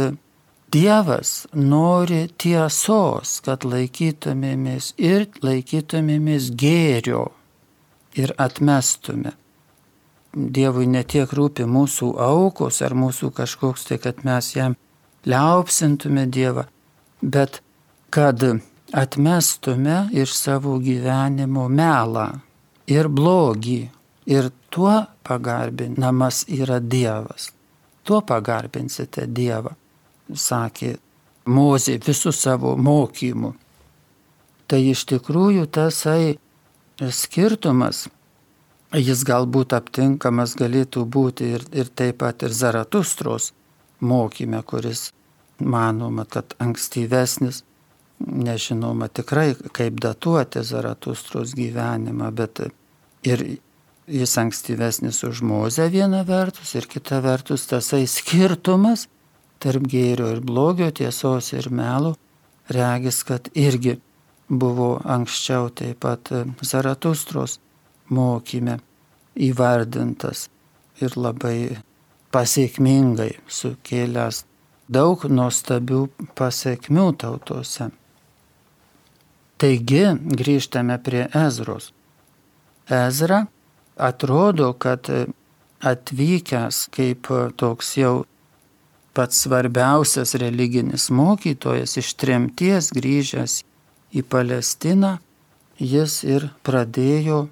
Dievas 0.76 1.46
nori 1.56 2.26
tiesos, 2.36 3.38
kad 3.46 3.64
laikytumėmės 3.64 4.90
ir 5.00 5.22
laikytumėmės 5.46 6.50
gėrio 6.60 7.30
ir 8.20 8.34
atmestume. 8.46 9.32
Dievui 10.36 10.90
netiek 10.92 11.32
rūpi 11.32 11.64
mūsų 11.78 12.10
aukos 12.26 12.82
ar 12.84 12.96
mūsų 13.04 13.30
kažkoks 13.38 13.88
tai, 13.88 14.00
kad 14.04 14.20
mes 14.28 14.50
jam 14.58 14.76
liaupsintume 15.24 16.26
Dievą, 16.28 16.66
bet 17.22 17.62
kad 18.12 18.44
atmestume 18.92 20.02
iš 20.12 20.36
savo 20.36 20.76
gyvenimo 20.84 21.70
melą 21.72 22.28
ir 22.92 23.08
blogį 23.08 23.80
ir 24.28 24.52
tuo 24.68 24.98
pagarbinamas 25.24 26.44
yra 26.60 26.84
Dievas. 26.84 27.54
Tuo 28.04 28.20
pagarbinsite 28.28 29.24
Dievą 29.32 29.78
sakė 30.34 30.96
Mozė 31.46 32.00
visų 32.02 32.32
savo 32.34 32.72
mokymų. 32.74 33.52
Tai 34.66 34.80
iš 34.82 35.04
tikrųjų 35.12 35.68
tasai 35.70 36.40
skirtumas, 36.98 38.08
jis 38.98 39.22
galbūt 39.28 39.76
aptinkamas 39.78 40.56
galėtų 40.58 41.06
būti 41.06 41.52
ir, 41.58 41.68
ir 41.70 41.92
taip 41.94 42.24
pat 42.24 42.42
ir 42.48 42.50
Zaratustros 42.50 43.52
mokyme, 44.02 44.64
kuris 44.66 45.12
manoma, 45.60 46.26
kad 46.26 46.56
ankstyvesnis, 46.58 47.62
nežinoma 48.26 49.08
tikrai 49.14 49.54
kaip 49.76 50.02
datuoti 50.02 50.64
Zaratustros 50.66 51.54
gyvenimą, 51.54 52.32
bet 52.34 52.64
ir 53.22 53.46
jis 54.08 54.38
ankstyvesnis 54.42 55.22
už 55.30 55.44
Mozę 55.46 55.92
viena 55.94 56.24
vertus 56.26 56.74
ir 56.74 56.90
kita 56.90 57.22
vertus 57.22 57.68
tasai 57.70 58.08
skirtumas 58.10 59.06
tarp 59.64 59.88
gėrio 59.90 60.32
ir 60.36 60.42
blogio, 60.46 60.90
tiesos 60.92 61.52
ir 61.54 61.70
melo, 61.72 62.16
regis, 62.70 63.24
kad 63.28 63.50
irgi 63.54 63.98
buvo 64.50 64.96
anksčiau 65.04 65.70
taip 65.74 66.02
pat 66.06 66.32
e, 66.32 66.44
Zaratustros 66.62 67.60
mokyme 68.10 68.80
įvardintas 69.36 70.48
ir 71.02 71.16
labai 71.18 71.78
pasiekmingai 72.36 73.32
sukėlęs 73.48 74.44
daug 74.92 75.26
nuostabių 75.26 76.02
pasiekmių 76.38 77.08
tautose. 77.22 77.90
Taigi 79.58 80.04
grįžtame 80.42 80.98
prie 81.02 81.26
Ezros. 81.34 81.92
Ezra 82.92 83.46
atrodo, 83.96 84.74
kad 84.74 85.10
atvykęs 85.82 86.86
kaip 86.94 87.30
toks 87.58 87.96
jau 87.98 88.26
pats 89.16 89.46
svarbiausias 89.46 90.36
religinis 90.42 91.10
mokytojas 91.10 91.96
iš 92.02 92.14
tremties 92.20 92.92
grįžęs 92.96 93.62
į 94.16 94.24
Palestiną, 94.32 95.18
jis 95.80 96.22
ir 96.28 96.50
pradėjo 96.68 97.46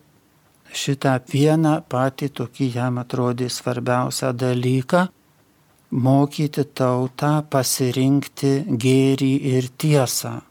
šitą 0.74 1.18
vieną 1.32 1.74
patį 1.90 2.30
tokį 2.40 2.70
jam 2.78 3.00
atrodė 3.02 3.50
svarbiausią 3.52 4.32
dalyką- 4.44 5.08
mokyti 6.06 6.64
tautą 6.80 7.34
pasirinkti 7.56 8.54
gėrį 8.86 9.34
ir 9.56 9.70
tiesą, 9.78 10.42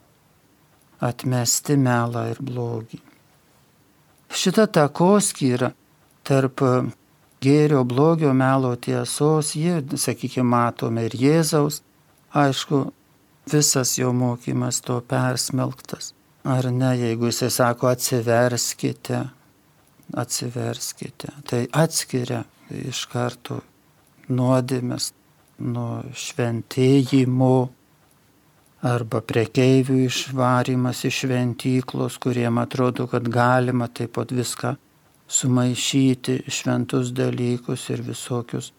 atmesti 1.00 1.76
melą 1.76 2.28
ir 2.30 2.38
blogį. 2.40 3.00
Šita 4.32 4.66
takoskyra 4.66 5.72
tarp 6.24 6.62
gėrio, 7.42 7.82
blogio, 7.88 8.32
melo 8.36 8.74
tiesos, 8.76 9.54
jie, 9.58 9.80
sakykime, 9.98 10.46
matome 10.54 11.06
ir 11.08 11.16
Jėzaus, 11.18 11.80
aišku, 12.38 12.84
visas 13.52 13.96
jo 13.98 14.12
mokymas 14.16 14.80
to 14.86 15.00
persmelktas. 15.08 16.12
Ar 16.44 16.70
ne, 16.74 16.94
jeigu 16.98 17.30
jisai 17.30 17.50
sako 17.54 17.92
atsiverskite, 17.92 19.20
atsiverskite, 20.18 21.34
tai 21.46 21.66
atskiria 21.70 22.42
iš 22.82 23.04
karto 23.12 23.60
nuodėmės 24.32 25.12
nuo 25.62 26.02
šventėjimo 26.18 27.54
arba 28.82 29.20
prekeivių 29.22 30.00
išvarimas 30.08 31.04
iš 31.06 31.22
šventyklos, 31.24 32.18
kuriem 32.22 32.58
atrodo, 32.58 33.06
kad 33.06 33.28
galima 33.30 33.86
taip 33.86 34.16
pat 34.18 34.34
viską 34.34 34.74
sumaišyti, 35.32 36.42
šventus 36.48 37.12
dalykus 37.16 37.88
ir 37.94 38.02
visokius. 38.04 38.72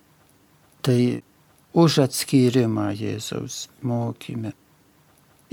Tai 0.86 1.00
už 1.74 2.04
atskyrimą 2.06 2.92
Jėzaus 2.94 3.68
mokymė. 3.82 4.54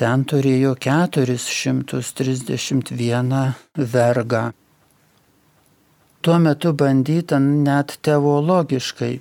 ten 0.00 0.24
turėjo 0.28 0.72
431 0.80 3.54
vergą. 3.76 4.52
Tuo 6.20 6.38
metu 6.42 6.72
bandyta 6.72 7.38
net 7.38 7.98
teologiškai 8.02 9.20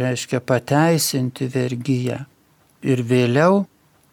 reiškia 0.00 0.40
pateisinti 0.40 1.46
vergyją. 1.50 2.24
Ir 2.80 3.02
vėliau 3.04 3.66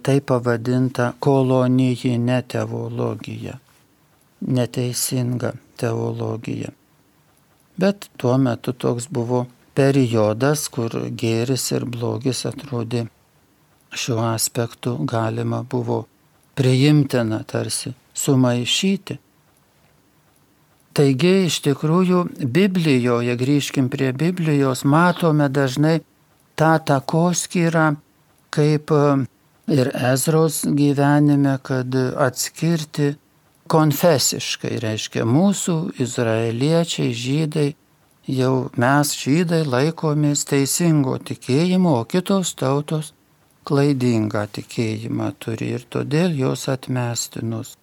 tai 0.08 0.22
pavadinta 0.24 1.10
kolonijinė 1.20 2.38
teologija, 2.54 3.58
neteisinga 4.48 5.52
teologija. 5.76 6.72
Bet 7.78 8.08
tuo 8.17 8.38
metu 8.39 8.72
toks 8.72 9.10
buvo 9.12 9.43
periodas, 9.76 10.70
kur 10.72 10.96
gėris 11.12 11.67
ir 11.76 11.86
blogis 11.86 12.46
atrodė 12.48 13.04
šiuo 13.91 14.24
aspektu 14.32 14.96
galima 15.04 15.65
buvo 15.70 16.06
priimtina 16.56 17.43
tarsi 17.43 17.91
sumaišyti. 18.13 19.20
Taigi 20.98 21.34
iš 21.46 21.60
tikrųjų 21.67 22.24
Biblijoje, 22.58 23.36
grįžkim 23.38 23.91
prie 23.93 24.13
Biblijos, 24.17 24.88
matome 24.88 25.52
dažnai 25.54 26.00
tą 26.58 26.78
takoskyrą 26.80 27.91
kaip 28.50 28.89
ir 29.67 29.91
Ezros 30.12 30.63
gyvenime, 30.63 31.58
kad 31.63 31.95
atskirti 31.95 33.15
konfesiškai, 33.67 34.77
reiškia 34.84 35.25
mūsų 35.27 35.77
izraeliečiai, 36.03 37.12
žydai, 37.12 37.67
jau 38.27 38.69
mes 38.80 39.12
žydai 39.19 39.63
laikomės 39.67 40.45
teisingo 40.47 41.17
tikėjimo, 41.19 41.99
o 42.01 42.06
kitos 42.08 42.53
tautos 42.60 43.12
klaidingą 43.67 44.45
tikėjimą 44.56 45.34
turi 45.43 45.73
ir 45.75 45.84
todėl 45.91 46.36
jos 46.39 46.67
atmestinus. 46.71 47.75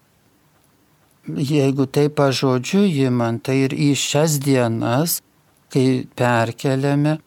Jeigu 1.24 1.86
tai 1.88 2.08
pažodžiu 2.12 2.84
įman, 3.08 3.40
tai 3.44 3.64
ir 3.66 3.76
į 3.76 3.92
šias 3.96 4.38
dienas, 4.44 5.20
kai 5.72 6.04
perkeliame 6.16 7.18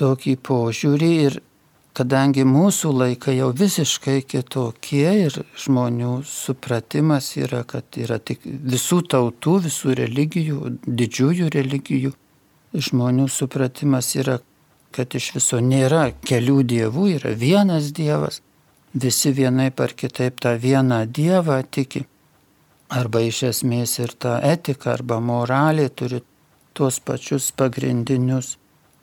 tokį 0.00 0.36
požiūrį 0.48 1.10
ir 1.26 1.40
kadangi 1.94 2.44
mūsų 2.48 2.90
laikai 2.98 3.36
jau 3.38 3.50
visiškai 3.54 4.20
kitokie 4.26 5.06
ir 5.26 5.36
žmonių 5.64 6.14
supratimas 6.26 7.30
yra, 7.38 7.62
kad 7.64 7.98
yra 8.00 8.18
tik 8.18 8.42
visų 8.44 9.02
tautų, 9.14 9.58
visų 9.68 9.94
religijų, 10.02 10.72
didžiųjų 10.86 11.50
religijų, 11.54 12.14
žmonių 12.74 13.28
supratimas 13.30 14.10
yra, 14.18 14.40
kad 14.94 15.14
iš 15.14 15.30
viso 15.36 15.60
nėra 15.62 16.08
kelių 16.26 16.62
dievų, 16.74 17.06
yra 17.18 17.34
vienas 17.38 17.92
dievas, 17.94 18.40
visi 18.94 19.30
vienai 19.34 19.70
par 19.70 19.94
kitaip 19.94 20.42
tą 20.42 20.56
vieną 20.58 21.04
dievą 21.06 21.62
tiki 21.70 22.04
arba 22.94 23.22
iš 23.26 23.42
esmės 23.50 23.98
ir 23.98 24.12
ta 24.18 24.38
etika 24.44 24.92
arba 24.94 25.20
moralė 25.20 25.88
turi 25.88 26.20
tuos 26.74 27.00
pačius 27.00 27.50
pagrindinius 27.56 28.56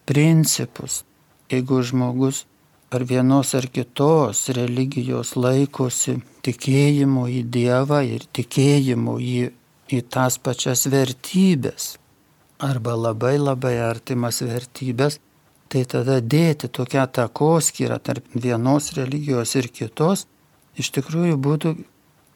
principus. 0.06 1.04
Jeigu 1.52 1.82
žmogus 1.84 2.46
ar 2.92 3.04
vienos 3.08 3.54
ar 3.56 3.70
kitos 3.72 4.50
religijos 4.58 5.38
laikosi 5.40 6.18
tikėjimo 6.44 7.28
į 7.32 7.42
Dievą 7.56 8.02
ir 8.04 8.26
tikėjimo 8.36 9.16
į, 9.24 9.50
į 9.96 10.00
tas 10.12 10.38
pačias 10.38 10.88
vertybės 10.92 11.96
arba 12.62 12.94
labai 12.96 13.38
labai 13.40 13.78
artimas 13.82 14.42
vertybės, 14.46 15.18
tai 15.72 15.86
tada 15.90 16.20
dėti 16.22 16.68
tokią 16.68 17.08
takoskyrą 17.16 17.98
tarp 18.04 18.28
vienos 18.36 18.92
religijos 18.98 19.56
ir 19.56 19.72
kitos 19.72 20.28
iš 20.78 20.92
tikrųjų 20.98 21.40
būtų 21.48 21.74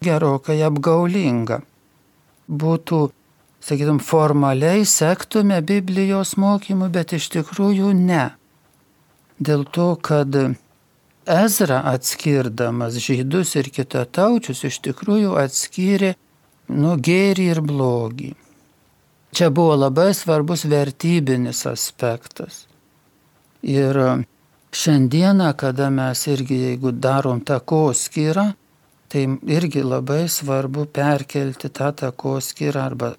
gerokai 0.05 0.61
apgaulinga. 0.65 1.59
Būtų 2.47 3.01
sakytum, 3.65 3.99
formaliai 3.99 4.85
sektume 4.85 5.59
Biblijos 5.61 6.35
mokymu, 6.41 6.89
bet 6.93 7.13
iš 7.17 7.29
tikrųjų 7.35 7.93
ne. 7.99 8.25
Dėl 9.39 9.65
to, 9.67 9.95
kad 9.99 10.35
Ezra 11.25 11.81
atskirdamas 11.89 12.99
žydus 13.01 13.55
ir 13.59 13.71
kitataučius 13.73 14.63
iš 14.69 14.79
tikrųjų 14.85 15.35
atskyrė 15.41 16.13
nu 16.69 16.95
gėrį 17.01 17.47
ir 17.55 17.61
blogį. 17.65 18.31
Čia 19.35 19.49
buvo 19.51 19.75
labai 19.75 20.13
svarbus 20.15 20.63
vertybinis 20.69 21.65
aspektas. 21.67 22.65
Ir 23.65 23.97
šiandieną, 24.71 25.49
kada 25.57 25.89
mes 25.89 26.21
irgi, 26.31 26.61
jeigu 26.69 26.93
darom 26.93 27.41
takoskyrą, 27.41 28.53
tai 29.11 29.25
irgi 29.51 29.83
labai 29.83 30.29
svarbu 30.29 30.85
perkelti 30.93 31.69
tą 31.69 31.91
takoskyrą 32.05 32.85
arba 32.85 33.11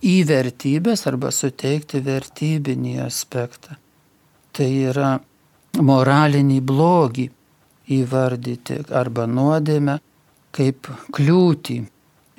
į 0.00 0.22
vertybės 0.30 1.04
arba 1.10 1.34
suteikti 1.34 2.00
vertybinį 2.06 3.00
aspektą. 3.04 3.76
Tai 4.54 4.68
yra 4.90 5.18
moralinį 5.78 6.58
blogį 6.64 7.28
įvardyti 7.98 8.82
arba 9.00 9.26
nuodėmę 9.30 9.98
kaip 10.54 10.90
kliūtį 11.14 11.78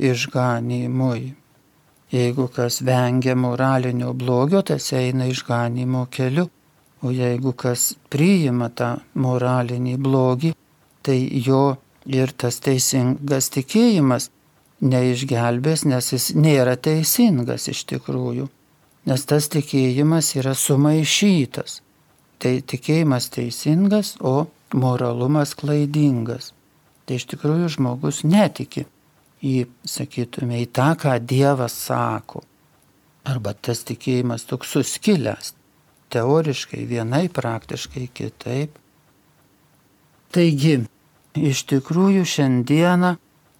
išganymui. 0.09 1.33
Jeigu 2.09 2.47
kas 2.53 2.79
vengia 2.81 3.35
moralinio 3.37 4.13
blogio, 4.17 4.63
tas 4.65 4.89
eina 4.97 5.27
išganimo 5.29 6.07
keliu, 6.11 6.47
o 7.05 7.11
jeigu 7.13 7.53
kas 7.53 7.93
priima 8.09 8.69
tą 8.73 8.95
moralinį 9.13 9.95
blogį, 10.01 10.53
tai 11.05 11.19
jo 11.45 11.77
ir 12.09 12.33
tas 12.33 12.57
teisingas 12.65 13.51
tikėjimas 13.53 14.31
neišgelbės, 14.81 15.85
nes 15.85 16.13
jis 16.13 16.31
nėra 16.35 16.75
teisingas 16.79 17.67
iš 17.69 17.83
tikrųjų, 17.93 18.47
nes 19.05 19.25
tas 19.29 19.49
tikėjimas 19.53 20.33
yra 20.39 20.55
sumaišytas. 20.57 21.81
Tai 22.39 22.53
tikėjimas 22.71 23.27
teisingas, 23.33 24.13
o 24.23 24.47
moralumas 24.73 25.55
klaidingas. 25.59 26.53
Tai 27.05 27.17
iš 27.19 27.25
tikrųjų 27.33 27.71
žmogus 27.75 28.21
netiki 28.23 28.85
į, 29.43 29.65
sakytume, 29.83 30.61
į 30.63 30.69
tą, 30.75 30.93
ką 30.99 31.17
Dievas 31.19 31.75
sako. 31.87 32.43
Arba 33.27 33.53
tas 33.53 33.83
tikėjimas 33.87 34.45
toks 34.49 34.75
suskilęs. 34.75 35.53
Teoriškai 36.09 36.85
vienai, 36.89 37.27
praktiškai 37.29 38.07
kitaip. 38.13 38.77
Taigi, 40.33 40.79
iš 41.37 41.65
tikrųjų 41.69 42.23
šiandieną 42.25 43.15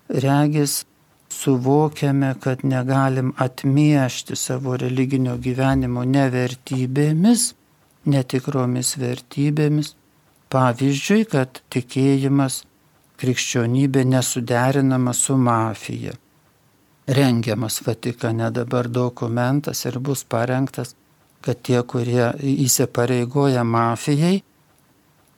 regis 0.10 0.84
suvokiame, 1.30 2.34
kad 2.42 2.64
negalim 2.66 3.34
atmiešti 3.38 4.38
savo 4.38 4.78
religinio 4.78 5.36
gyvenimo 5.38 6.04
nevertybėmis, 6.06 7.54
netikromis 8.06 8.96
vertybėmis. 9.00 9.96
Pavyzdžiui, 10.50 11.26
kad 11.30 11.62
tikėjimas 11.70 12.64
krikščionybė 13.20 14.06
nesuderinama 14.08 15.14
su 15.14 15.36
mafija. 15.38 16.16
Rengiamas 17.10 17.82
Vatikane 17.86 18.50
dabar 18.54 18.88
dokumentas 18.88 19.86
ir 19.86 20.00
bus 20.00 20.24
parengtas, 20.24 20.96
kad 21.42 21.62
tie, 21.66 21.82
kurie 21.84 22.32
įsipareigoja 22.66 23.64
mafijai, 23.64 24.40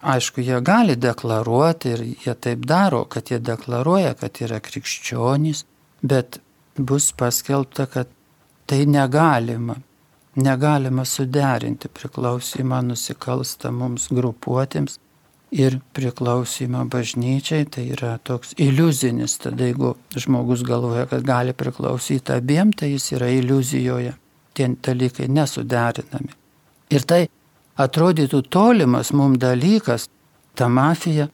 aišku, 0.02 0.42
jie 0.42 0.60
gali 0.66 0.98
deklaruoti 0.98 1.94
ir 1.96 2.04
jie 2.26 2.36
taip 2.36 2.66
daro, 2.68 3.06
kad 3.06 3.32
jie 3.32 3.40
deklaruoja, 3.40 4.16
kad 4.20 4.42
yra 4.44 4.60
krikščionys, 4.64 5.64
bet 6.02 6.42
bus 6.78 7.12
paskelbta, 7.18 7.86
kad 7.86 8.12
tai 8.66 8.86
negalima. 8.86 9.78
Negalima 10.36 11.04
suderinti 11.06 11.90
priklausimą 11.92 12.80
nusikalstamoms 12.88 14.08
grupuotėms 14.16 15.00
ir 15.52 15.76
priklausimą 15.92 16.86
bažnyčiai, 16.92 17.66
tai 17.68 17.90
yra 17.92 18.14
toks 18.24 18.54
iliuzinis, 18.56 19.36
tada 19.44 19.68
jeigu 19.68 19.98
žmogus 20.16 20.64
galvoja, 20.64 21.06
kad 21.12 21.26
gali 21.28 21.54
priklausyti 21.54 22.32
abiem, 22.38 22.72
tai 22.72 22.94
jis 22.94 23.10
yra 23.18 23.28
iliuzijoje, 23.28 24.14
tie 24.56 24.70
dalykai 24.88 25.28
nesuderinami. 25.28 26.32
Ir 26.92 27.04
tai 27.08 27.26
atrodytų 27.76 28.42
tolimas 28.48 29.12
mums 29.12 29.40
dalykas, 29.44 30.08
ta 30.56 30.72
mafija 30.72 31.28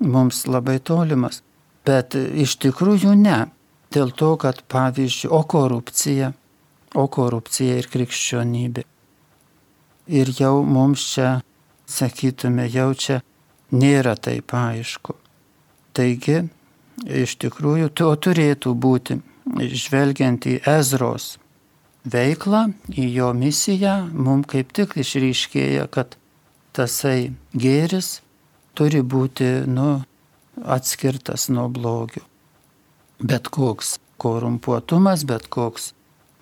mums 0.00 0.46
labai 0.48 0.78
tolimas, 0.80 1.42
bet 1.84 2.16
iš 2.16 2.56
tikrųjų 2.64 3.14
ne. 3.20 3.46
Dėl 3.92 4.10
to, 4.12 4.34
kad 4.36 4.60
pavyzdžiui, 4.68 5.30
o 5.32 5.40
korupcija, 5.48 6.32
o 6.94 7.06
korupcija 7.08 7.78
ir 7.80 7.88
krikščionybė. 7.92 8.84
Ir 10.08 10.30
jau 10.38 10.62
mums 10.64 11.04
čia, 11.12 11.32
sakytume, 11.88 12.68
jau 12.72 12.92
čia 12.94 13.20
nėra 13.72 14.14
taip 14.16 14.54
aišku. 14.56 15.16
Taigi, 15.92 16.46
iš 17.04 17.36
tikrųjų, 17.42 17.90
to 17.92 18.08
turėtų 18.16 18.72
būti, 18.74 19.18
žvelgiant 19.58 20.46
į 20.48 20.60
Ezros 20.68 21.36
veiklą, 22.08 22.68
į 22.88 23.08
jo 23.18 23.32
misiją, 23.36 23.98
mums 24.12 24.48
kaip 24.48 24.72
tik 24.76 24.96
išryškėja, 25.02 25.88
kad 25.92 26.16
tasai 26.76 27.32
gėris 27.52 28.20
turi 28.78 29.02
būti 29.02 29.66
nu, 29.66 29.98
atskirtas 30.64 31.48
nuo 31.52 31.68
blogių. 31.68 32.22
Bet 33.18 33.50
koks 33.50 33.96
korumpuotumas, 34.22 35.24
bet 35.26 35.48
koks 35.50 35.92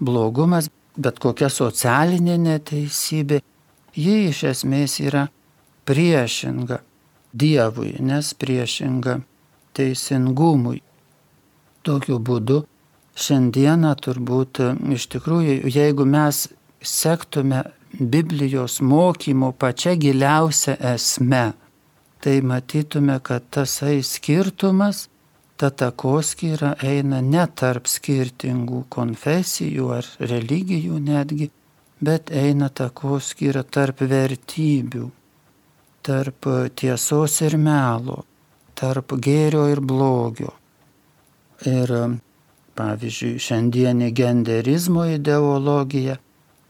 blogumas, 0.01 0.71
bet 0.97 1.21
kokia 1.21 1.49
socialinė 1.53 2.37
neteisybė, 2.41 3.41
ji 3.97 4.17
iš 4.31 4.43
esmės 4.53 5.01
yra 5.01 5.27
priešinga 5.89 6.83
Dievui, 7.37 7.97
nes 8.01 8.33
priešinga 8.41 9.19
teisingumui. 9.77 10.79
Tokiu 11.85 12.17
būdu 12.17 12.63
šiandieną 13.17 13.93
turbūt 14.01 14.63
iš 14.97 15.05
tikrųjų, 15.13 15.59
jeigu 15.69 16.07
mes 16.09 16.47
sektume 16.81 17.63
Biblijos 17.97 18.81
mokymo 18.81 19.53
pačia 19.53 19.95
giliausia 20.01 20.77
esme, 20.95 21.53
tai 22.21 22.41
matytume, 22.41 23.19
kad 23.23 23.45
tasai 23.51 24.01
skirtumas, 24.05 25.07
ta 25.57 25.71
takoskyra 25.71 26.75
eina 26.85 27.21
ne 27.25 27.45
tarp 27.61 27.88
skirtingų 27.88 28.85
konfesijų 28.92 29.92
ar 29.99 30.09
religijų 30.21 30.99
netgi, 31.01 31.51
bet 32.01 32.31
eina 32.31 32.69
takoskyra 32.69 33.64
tarp 33.64 34.03
vertybių 34.05 35.11
tarp 36.07 36.47
tiesos 36.79 37.40
ir 37.42 37.57
melo, 37.59 38.21
tarp 38.79 39.16
gėrio 39.27 39.64
ir 39.73 39.81
blogio. 39.83 40.53
Ir 41.66 41.90
pavyzdžiui, 42.79 43.40
šiandienį 43.42 44.12
genderizmo 44.14 45.09
ideologiją 45.16 46.19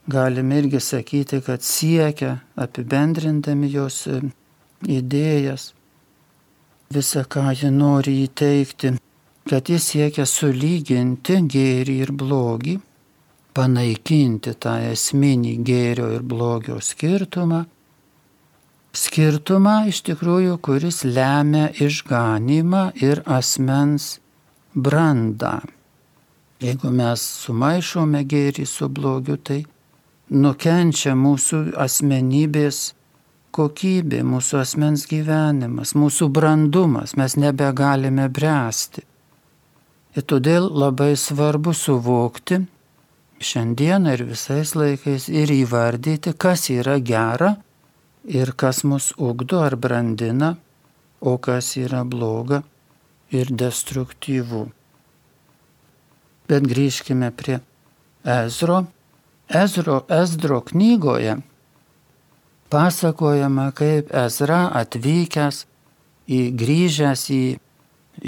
galime 0.09 0.63
irgi 0.63 0.81
sakyti, 0.81 1.43
kad 1.45 1.67
siekia, 1.67 2.39
apibendrindami 2.57 3.69
jos 3.75 4.07
idėjas, 4.87 5.73
visą, 6.95 7.25
ką 7.25 7.51
ji 7.59 7.71
nori 7.71 8.19
įteikti, 8.25 8.97
kad 9.51 9.71
jis 9.71 9.93
siekia 9.93 10.27
sulyginti 10.27 11.41
gėrį 11.55 11.97
ir 12.07 12.13
blogį, 12.13 12.77
panaikinti 13.57 14.53
tą 14.61 14.77
esminį 14.91 15.57
gėrio 15.65 16.11
ir 16.19 16.23
blogio 16.23 16.81
skirtumą 16.83 17.65
skirtumą 18.97 19.77
iš 19.91 20.03
tikrųjų, 20.09 20.57
kuris 20.65 21.05
lemia 21.05 21.69
išganimą 21.87 22.85
ir 23.05 23.23
asmens 23.39 24.17
brandą. 24.75 25.61
Jeigu 26.63 26.91
mes 26.91 27.23
sumaišome 27.45 28.23
gėrį 28.25 28.65
su 28.69 28.89
blogiu, 28.89 29.37
tai 29.37 29.65
nukenčia 30.33 31.13
mūsų 31.19 31.77
asmenybės 31.87 32.96
kokybė, 33.57 34.21
mūsų 34.27 34.61
asmens 34.61 35.07
gyvenimas, 35.11 35.95
mūsų 35.97 36.29
brandumas, 36.33 37.17
mes 37.17 37.37
nebegalime 37.41 38.29
bręsti. 38.29 39.05
Ir 40.17 40.25
todėl 40.25 40.69
labai 40.73 41.13
svarbu 41.21 41.75
suvokti 41.77 42.63
šiandieną 43.41 44.15
ir 44.17 44.25
visais 44.31 44.73
laikais 44.77 45.29
ir 45.29 45.53
įvardyti, 45.53 46.33
kas 46.33 46.71
yra 46.73 46.97
gera 47.01 47.57
ir 48.25 48.53
kas 48.57 48.83
mus 48.85 49.13
ugdo 49.17 49.61
ar 49.65 49.77
brandina, 49.77 50.57
o 51.21 51.37
kas 51.39 51.77
yra 51.77 52.05
bloga 52.05 52.63
ir 53.33 53.53
destruktyvu. 53.53 54.67
Bet 56.47 56.69
grįžkime 56.71 57.33
prie 57.35 57.61
Ezro. 58.25 58.85
Ezro, 59.49 60.01
Ezdro 60.11 60.61
knygoje 60.67 61.37
pasakojama, 62.73 63.71
kaip 63.77 64.13
Ezra 64.15 64.67
atvykęs 64.81 65.65
į 66.27 66.41
grįžęs 66.59 67.25
į 67.33 67.43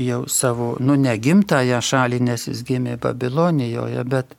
jau 0.08 0.24
savo, 0.28 0.74
nu 0.80 0.96
negimtąją 1.00 1.80
šalį, 1.82 2.20
nes 2.30 2.48
jis 2.50 2.64
gimė 2.66 2.98
Babilonijoje, 3.02 4.04
bet 4.04 4.34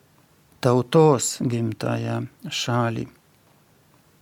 tautos 0.62 1.38
gimtają 1.42 2.22
šalį. 2.50 3.08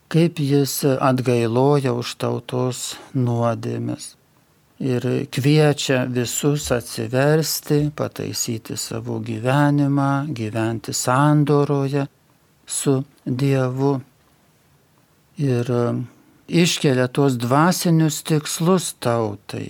Kaip 0.07 0.39
jis 0.39 0.79
atgailoja 0.87 1.91
už 1.91 2.13
tautos 2.21 2.93
nuodėmes 3.13 4.13
ir 4.79 5.03
kviečia 5.33 6.05
visus 6.05 6.69
atsiversti, 6.71 7.89
pataisyti 7.95 8.77
savo 8.77 9.19
gyvenimą, 9.19 10.27
gyventi 10.33 10.93
sandoroje 10.93 12.05
su 12.65 13.03
Dievu. 13.25 13.97
Ir 15.37 15.69
iškelia 16.47 17.07
tuos 17.13 17.37
dvasinius 17.37 18.23
tikslus 18.25 18.95
tautai, 18.99 19.67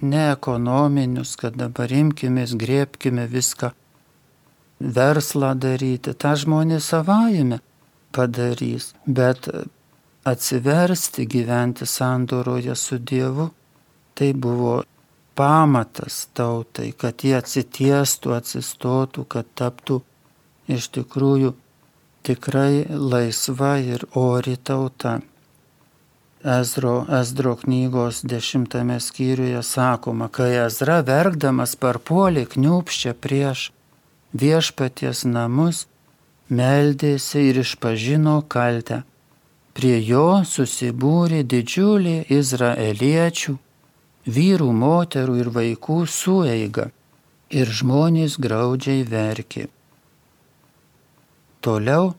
ne 0.00 0.24
ekonominius, 0.32 1.36
kad 1.38 1.54
dabar 1.54 1.92
imkimės, 1.94 2.56
griebkime 2.58 3.28
viską, 3.30 3.70
verslą 4.80 5.52
daryti, 5.54 6.14
tą 6.14 6.34
žmonės 6.42 6.90
savaime 6.90 7.60
padarys, 8.14 8.92
bet 9.06 9.46
atsiversti, 10.26 11.26
gyventi 11.26 11.86
sandoroje 11.86 12.74
su 12.74 12.98
Dievu, 12.98 13.50
tai 14.14 14.32
buvo 14.34 14.82
pamatas 15.38 16.26
tautai, 16.34 16.90
kad 16.98 17.22
jie 17.22 17.36
atsitiestų, 17.38 18.34
atsistotų, 18.34 19.24
kad 19.30 19.46
taptų 19.54 20.00
iš 20.68 20.90
tikrųjų 20.98 21.54
tikrai 22.22 22.86
laisva 22.88 23.78
ir 23.78 24.04
ori 24.14 24.56
tauta. 24.56 25.20
Ezro, 26.44 27.06
Ezdro 27.20 27.56
knygos 27.56 28.22
dešimtame 28.22 29.00
skyriuje 29.00 29.62
sakoma, 29.62 30.28
kai 30.30 30.52
Ezra 30.66 31.00
verkdamas 31.02 31.74
parpuolė 31.76 32.44
kniupščia 32.46 33.14
prieš 33.18 33.70
viešpaties 34.32 35.24
namus, 35.26 35.86
meldėsi 36.48 37.48
ir 37.50 37.62
išpažino 37.64 38.42
kaltę. 38.48 39.02
Prie 39.74 39.98
jo 40.02 40.42
susibūrė 40.46 41.42
didžiulė 41.46 42.22
izraeliečių, 42.34 43.56
vyrų, 44.26 44.70
moterų 44.84 45.36
ir 45.42 45.50
vaikų 45.54 45.98
sueiga 46.06 46.88
ir 47.50 47.70
žmonės 47.80 48.36
graudžiai 48.42 49.04
verkė. 49.08 49.68
Toliau 51.68 52.14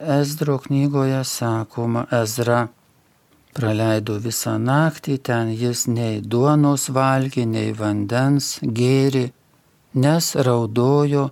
Ezdro 0.00 0.58
knygoje 0.58 1.24
sakoma, 1.24 2.06
Ezra 2.22 2.60
Praleido 3.52 4.14
visą 4.26 4.54
naktį, 4.56 5.16
ten 5.28 5.50
jis 5.52 5.82
nei 5.92 6.22
duonos 6.34 6.86
valgė, 6.96 7.44
nei 7.44 7.74
vandens 7.80 8.48
gėrė, 8.78 9.26
nes 10.04 10.30
raudojo 10.48 11.26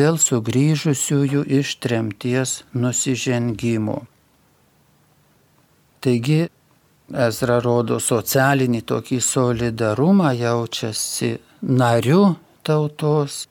dėl 0.00 0.16
sugrįžusiųjų 0.28 1.44
iš 1.58 1.74
tremties 1.84 2.56
nusižengimo. 2.72 3.98
Taigi 6.00 6.40
Ezra 7.28 7.60
rodo 7.60 8.00
socialinį 8.00 8.86
tokį 8.94 9.20
solidarumą, 9.28 10.32
jaučiasi 10.46 11.34
nariu 11.60 12.24
tautos 12.64 13.49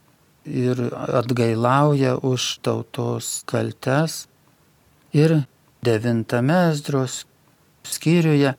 ir 0.50 0.82
atgailauja 0.94 2.18
už 2.26 2.60
tautos 2.66 3.44
kaltes. 3.46 4.28
Ir 5.14 5.44
devintame 5.86 6.58
Ezdros 6.72 7.26
skyriuje 7.84 8.56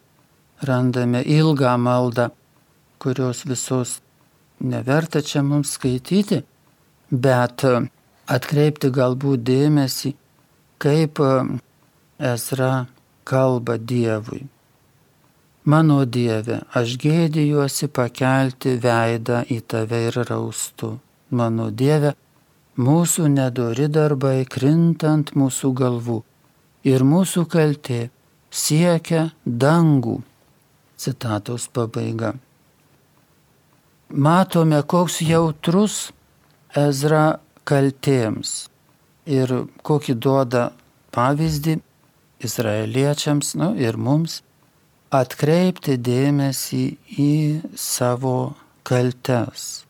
randame 0.62 1.22
ilgą 1.22 1.76
maldą, 1.78 2.30
kurios 2.98 3.44
visos 3.46 4.00
neverta 4.60 5.22
čia 5.22 5.42
mums 5.42 5.76
skaityti, 5.76 6.42
bet 7.10 7.64
atkreipti 8.28 8.90
galbūt 8.92 9.44
dėmesį, 9.46 10.14
kaip 10.80 11.20
Ezra 12.20 12.86
kalba 13.24 13.78
Dievui. 13.78 14.44
Mano 15.70 16.04
Dieve, 16.04 16.62
aš 16.74 16.96
gėdijuosi 17.00 17.90
pakelti 17.92 18.78
veidą 18.80 19.42
į 19.52 19.60
tave 19.68 20.06
ir 20.08 20.16
raustu. 20.28 20.96
Mano 21.30 21.68
Dieve, 21.70 22.14
mūsų 22.80 23.28
nedori 23.30 23.86
darbai 23.92 24.42
krintant 24.50 25.30
mūsų 25.38 25.72
galvų 25.78 26.20
ir 26.90 27.04
mūsų 27.06 27.44
kaltė 27.50 28.00
siekia 28.50 29.30
dangų. 29.44 30.20
Citatos 31.00 31.68
pabaiga. 31.72 32.34
Matome, 34.10 34.82
koks 34.82 35.20
jautrus 35.22 36.10
Ezra 36.76 37.38
kaltėms 37.64 38.66
ir 39.30 39.52
kokį 39.86 40.16
duoda 40.18 40.70
pavyzdį 41.14 41.78
izraeliečiams 42.42 43.54
nu, 43.60 43.70
ir 43.78 43.96
mums 43.96 44.40
atkreipti 45.14 45.96
dėmesį 45.98 46.84
į 47.22 47.32
savo 47.78 48.54
kaltes. 48.86 49.84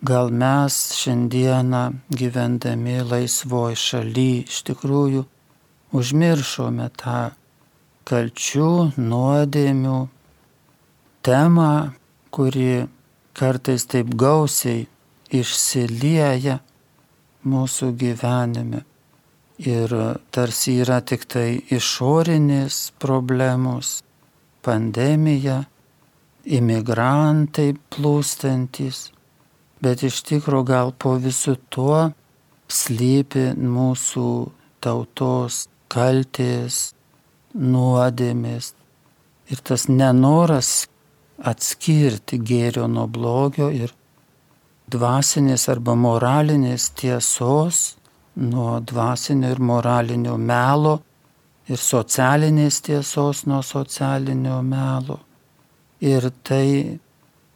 Gal 0.00 0.30
mes 0.32 0.74
šiandieną 0.96 1.82
gyvendami 2.08 3.02
laisvoj 3.04 3.74
šaly 3.76 4.30
iš 4.46 4.62
tikrųjų 4.70 5.26
užmiršome 5.92 6.86
tą 7.02 7.18
kalčių, 8.08 8.70
nuodėmių 8.96 9.98
temą, 11.28 11.74
kuri 12.32 12.88
kartais 13.36 13.84
taip 13.92 14.16
gausiai 14.24 14.86
išsilieja 15.28 16.56
mūsų 17.44 17.92
gyvenime. 18.00 18.82
Ir 19.60 19.92
tarsi 20.32 20.78
yra 20.80 21.02
tik 21.04 21.28
tai 21.28 21.60
išorinės 21.68 22.82
problemos, 22.96 23.98
pandemija, 24.64 25.66
imigrantai 26.48 27.74
plūstantis, 27.92 29.10
bet 29.84 30.04
iš 30.06 30.22
tikrųjų 30.28 30.66
gal 30.68 30.92
po 30.92 31.16
visu 31.20 31.56
tuo 31.72 32.10
slypi 32.70 33.50
mūsų 33.56 34.30
tautos 34.84 35.66
kaltės, 35.90 36.92
nuodėmės 37.54 38.74
ir 39.50 39.62
tas 39.66 39.88
nenoras 39.90 40.86
atskirti 41.40 42.38
gėrio 42.38 42.86
nuo 42.86 43.06
blogio 43.10 43.70
ir 43.74 43.92
dvasinės 44.90 45.66
arba 45.72 45.96
moralinės 45.98 46.90
tiesos 46.98 47.80
nuo 48.40 48.78
dvasinio 48.86 49.50
ir 49.54 49.60
moralinio 49.60 50.36
melo 50.38 51.00
ir 51.70 51.78
socialinės 51.78 52.80
tiesos 52.86 53.44
nuo 53.46 53.60
socialinio 53.66 54.60
melo. 54.62 55.20
Ir 56.00 56.30
tai 56.42 56.98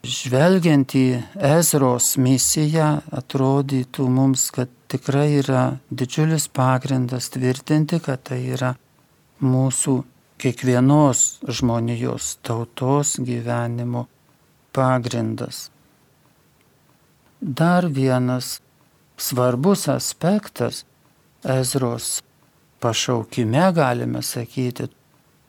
žvelgiant 0.04 0.94
į 0.96 1.04
Ezros 1.34 2.14
misiją 2.20 2.88
atrodytų 3.14 4.06
mums, 4.12 4.48
kad 4.54 4.70
tikrai 4.92 5.40
yra 5.40 5.64
didžiulis 5.90 6.48
pagrindas 6.52 7.30
tvirtinti, 7.34 8.00
kad 8.04 8.22
tai 8.28 8.40
yra 8.54 8.74
mūsų 9.44 9.96
kiekvienos 10.40 11.24
žmonijos 11.48 12.34
tautos 12.44 13.16
gyvenimo 13.24 14.06
pagrindas. 14.74 15.68
Dar 17.40 17.88
vienas 17.88 18.58
svarbus 19.16 19.88
aspektas 19.88 20.84
Ezros 21.44 22.22
pašaukime, 22.80 23.72
galime 23.76 24.22
sakyti, 24.22 24.88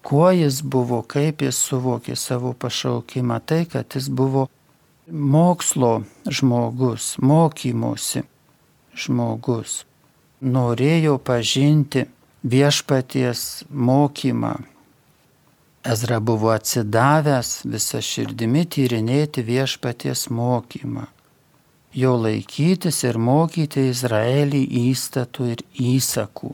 kuo 0.05 0.29
jis 0.31 0.61
buvo, 0.61 1.01
kaip 1.01 1.41
jis 1.41 1.57
suvokė 1.65 2.13
savo 2.19 2.53
pašaukimą, 2.53 3.39
tai 3.41 3.63
kad 3.65 3.97
jis 3.97 4.05
buvo 4.09 4.45
mokslo 5.09 6.03
žmogus, 6.29 7.15
mokymosi 7.17 8.21
žmogus, 8.93 9.79
norėjo 10.41 11.17
pažinti 11.17 12.05
viešpaties 12.45 13.65
mokymą. 13.69 14.53
Ezra 15.86 16.19
buvo 16.19 16.53
atsidavęs 16.53 17.49
visą 17.69 18.01
širdimi 18.01 18.63
tyrinėti 18.69 19.41
viešpaties 19.45 20.27
mokymą, 20.34 21.07
jo 21.93 22.13
laikytis 22.27 23.01
ir 23.09 23.17
mokyti 23.17 23.89
Izraelį 23.89 24.61
įstatų 24.86 25.49
ir 25.55 25.65
įsakų, 25.97 26.53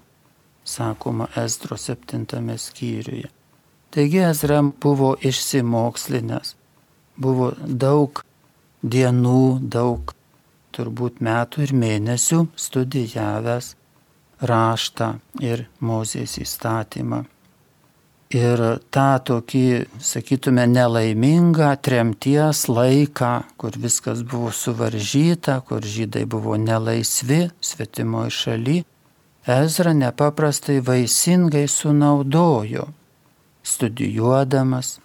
sakoma 0.63 1.28
Ezdro 1.45 1.80
septintame 1.80 2.55
skyriuje. 2.59 3.32
Taigi 3.91 4.21
Ezra 4.23 4.61
buvo 4.81 5.15
išsimokslinęs, 5.19 6.55
buvo 7.19 7.51
daug 7.67 8.21
dienų, 8.81 9.43
daug 9.73 10.13
turbūt 10.71 11.19
metų 11.19 11.65
ir 11.65 11.73
mėnesių 11.75 12.45
studijavęs 12.55 13.75
raštą 14.41 15.11
ir 15.43 15.67
Mozės 15.79 16.39
įstatymą. 16.39 17.25
ir 18.31 18.61
tą 18.95 19.19
tokį, 19.27 19.65
sakytume, 19.99 20.63
nelaimingą 20.71 21.73
tremties 21.83 22.67
laiką, 22.71 23.31
kur 23.59 23.75
viskas 23.75 24.21
buvo 24.23 24.53
suvaržyta, 24.55 25.59
kur 25.67 25.83
žydai 25.83 26.23
buvo 26.25 26.55
nelaisvi, 26.55 27.49
svetimoje 27.59 28.31
šalyje, 28.31 28.85
Ezra 29.51 29.91
nepaprastai 29.97 30.79
vaisingai 30.85 31.65
sunaudojo, 31.67 32.87
studijuodamas, 33.64 34.99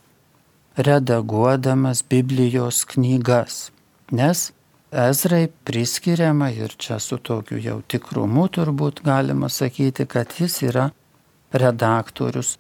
redaguodamas 0.77 2.05
Biblijos 2.09 2.85
knygas, 2.85 3.71
nes 4.11 4.53
Ezrai 4.93 5.49
priskiriama 5.65 6.51
ir 6.51 6.75
čia 6.79 6.99
su 6.99 7.19
tokiu 7.19 7.59
jau 7.59 7.81
tikrumu 7.83 8.47
turbūt 8.49 9.03
galima 9.05 9.49
sakyti, 9.49 10.07
kad 10.07 10.31
jis 10.39 10.63
yra 10.63 10.87
redaktorius 11.53 12.55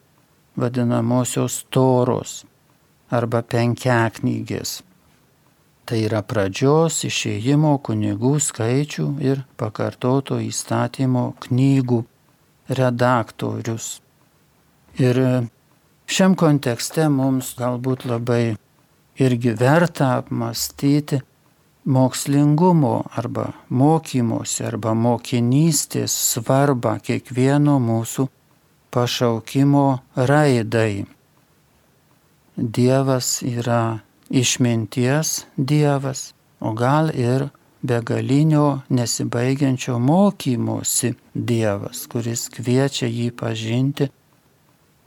vadinamosios 0.58 1.62
toros 1.70 2.42
arba 3.10 3.40
penkiaknygės. 3.42 4.82
Tai 5.86 5.98
yra 6.02 6.24
pradžios 6.26 7.04
išėjimo 7.06 7.76
kunigų 7.86 8.34
skaičių 8.42 9.06
ir 9.22 9.44
pakartoto 9.56 10.40
įstatymo 10.42 11.28
knygų 11.46 12.00
redaktorius. 12.80 14.00
Ir 14.98 15.20
šiam 16.06 16.36
kontekste 16.38 17.08
mums 17.08 17.54
galbūt 17.58 18.06
labai 18.06 18.56
irgi 19.18 19.52
verta 19.58 20.16
apmastyti 20.18 21.20
mokslingumo 21.86 22.94
arba 23.20 23.50
mokymosi 23.68 24.64
arba 24.66 24.94
mokinystės 24.94 26.14
svarbą 26.32 26.96
kiekvieno 27.06 27.76
mūsų 27.82 28.26
pašaukimo 28.94 29.86
raidai. 30.30 31.04
Dievas 32.56 33.42
yra 33.44 34.00
išminties 34.30 35.44
Dievas, 35.56 36.32
o 36.60 36.72
gal 36.72 37.10
ir 37.14 37.48
begalinio 37.82 38.80
nesibaigiančio 38.88 39.98
mokymosi 40.00 41.12
Dievas, 41.34 42.06
kuris 42.10 42.48
kviečia 42.50 43.06
jį 43.06 43.30
pažinti, 43.36 44.08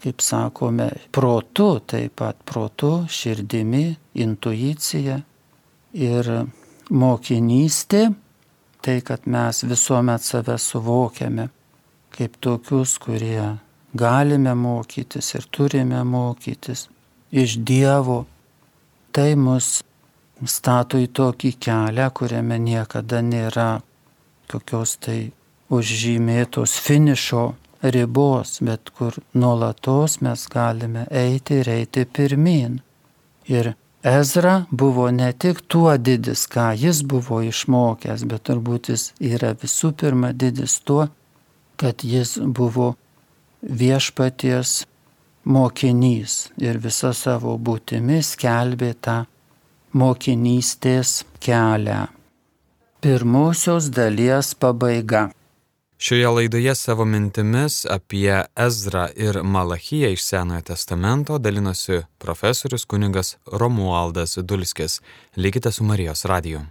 kaip 0.03 0.21
sakome, 0.23 0.89
protu, 1.11 1.79
taip 1.85 2.15
pat 2.21 2.37
protu, 2.47 3.05
širdimi, 3.09 3.85
intuicija 4.15 5.19
ir 5.93 6.29
mokinystė, 6.89 8.05
tai 8.81 8.99
kad 9.05 9.27
mes 9.27 9.63
visuomet 9.67 10.23
save 10.23 10.57
suvokiame 10.57 11.49
kaip 12.15 12.39
tokius, 12.41 12.97
kurie 12.99 13.57
galime 13.93 14.55
mokytis 14.55 15.35
ir 15.35 15.45
turime 15.51 16.03
mokytis 16.03 16.87
iš 17.31 17.59
Dievo, 17.65 18.23
tai 19.11 19.35
mus 19.35 19.79
stato 20.45 20.99
į 20.99 21.09
tokį 21.13 21.51
kelią, 21.59 22.09
kuriame 22.15 22.57
niekada 22.59 23.21
nėra 23.25 23.69
kokios 24.49 24.97
tai 25.03 25.19
užžymėtos 25.69 26.77
finišo 26.81 27.43
ribos, 27.81 28.59
bet 28.61 28.89
kur 28.97 29.19
nuolatos 29.33 30.19
mes 30.21 30.47
galime 30.47 31.05
eiti 31.11 31.61
ir 31.61 31.69
eiti 31.69 32.05
pirmin. 32.05 32.81
Ir 33.47 33.73
Ezra 34.03 34.65
buvo 34.71 35.11
ne 35.11 35.31
tik 35.33 35.61
tuo 35.67 35.97
didis, 35.97 36.45
ką 36.47 36.71
jis 36.79 37.01
buvo 37.03 37.41
išmokęs, 37.43 38.23
bet 38.31 38.45
turbūt 38.47 38.91
jis 38.93 39.09
yra 39.19 39.51
visų 39.59 39.91
pirma 39.99 40.31
didis 40.31 40.79
tuo, 40.87 41.09
kad 41.79 42.03
jis 42.03 42.37
buvo 42.39 42.93
viešpaties 43.61 44.85
mokinys 45.43 46.37
ir 46.61 46.79
visa 46.79 47.11
savo 47.13 47.57
būtimi 47.57 48.21
skelbė 48.23 48.93
tą 49.01 49.17
mokinystės 49.91 51.23
kelią. 51.43 52.07
Pirmosios 53.01 53.89
dalies 53.95 54.53
pabaiga. 54.55 55.29
Šioje 56.01 56.27
laidoje 56.27 56.75
savo 56.75 57.05
mintimis 57.05 57.85
apie 57.85 58.43
Ezrą 58.55 59.07
ir 59.15 59.41
Malachiją 59.43 60.09
iš 60.09 60.23
Senojo 60.23 60.61
testamento 60.61 61.37
dalinosi 61.37 61.99
profesorius 62.17 62.85
kuningas 62.85 63.37
Romualdas 63.51 64.37
Dulskis. 64.37 65.01
Likite 65.35 65.71
su 65.71 65.83
Marijos 65.83 66.25
radiju. 66.25 66.61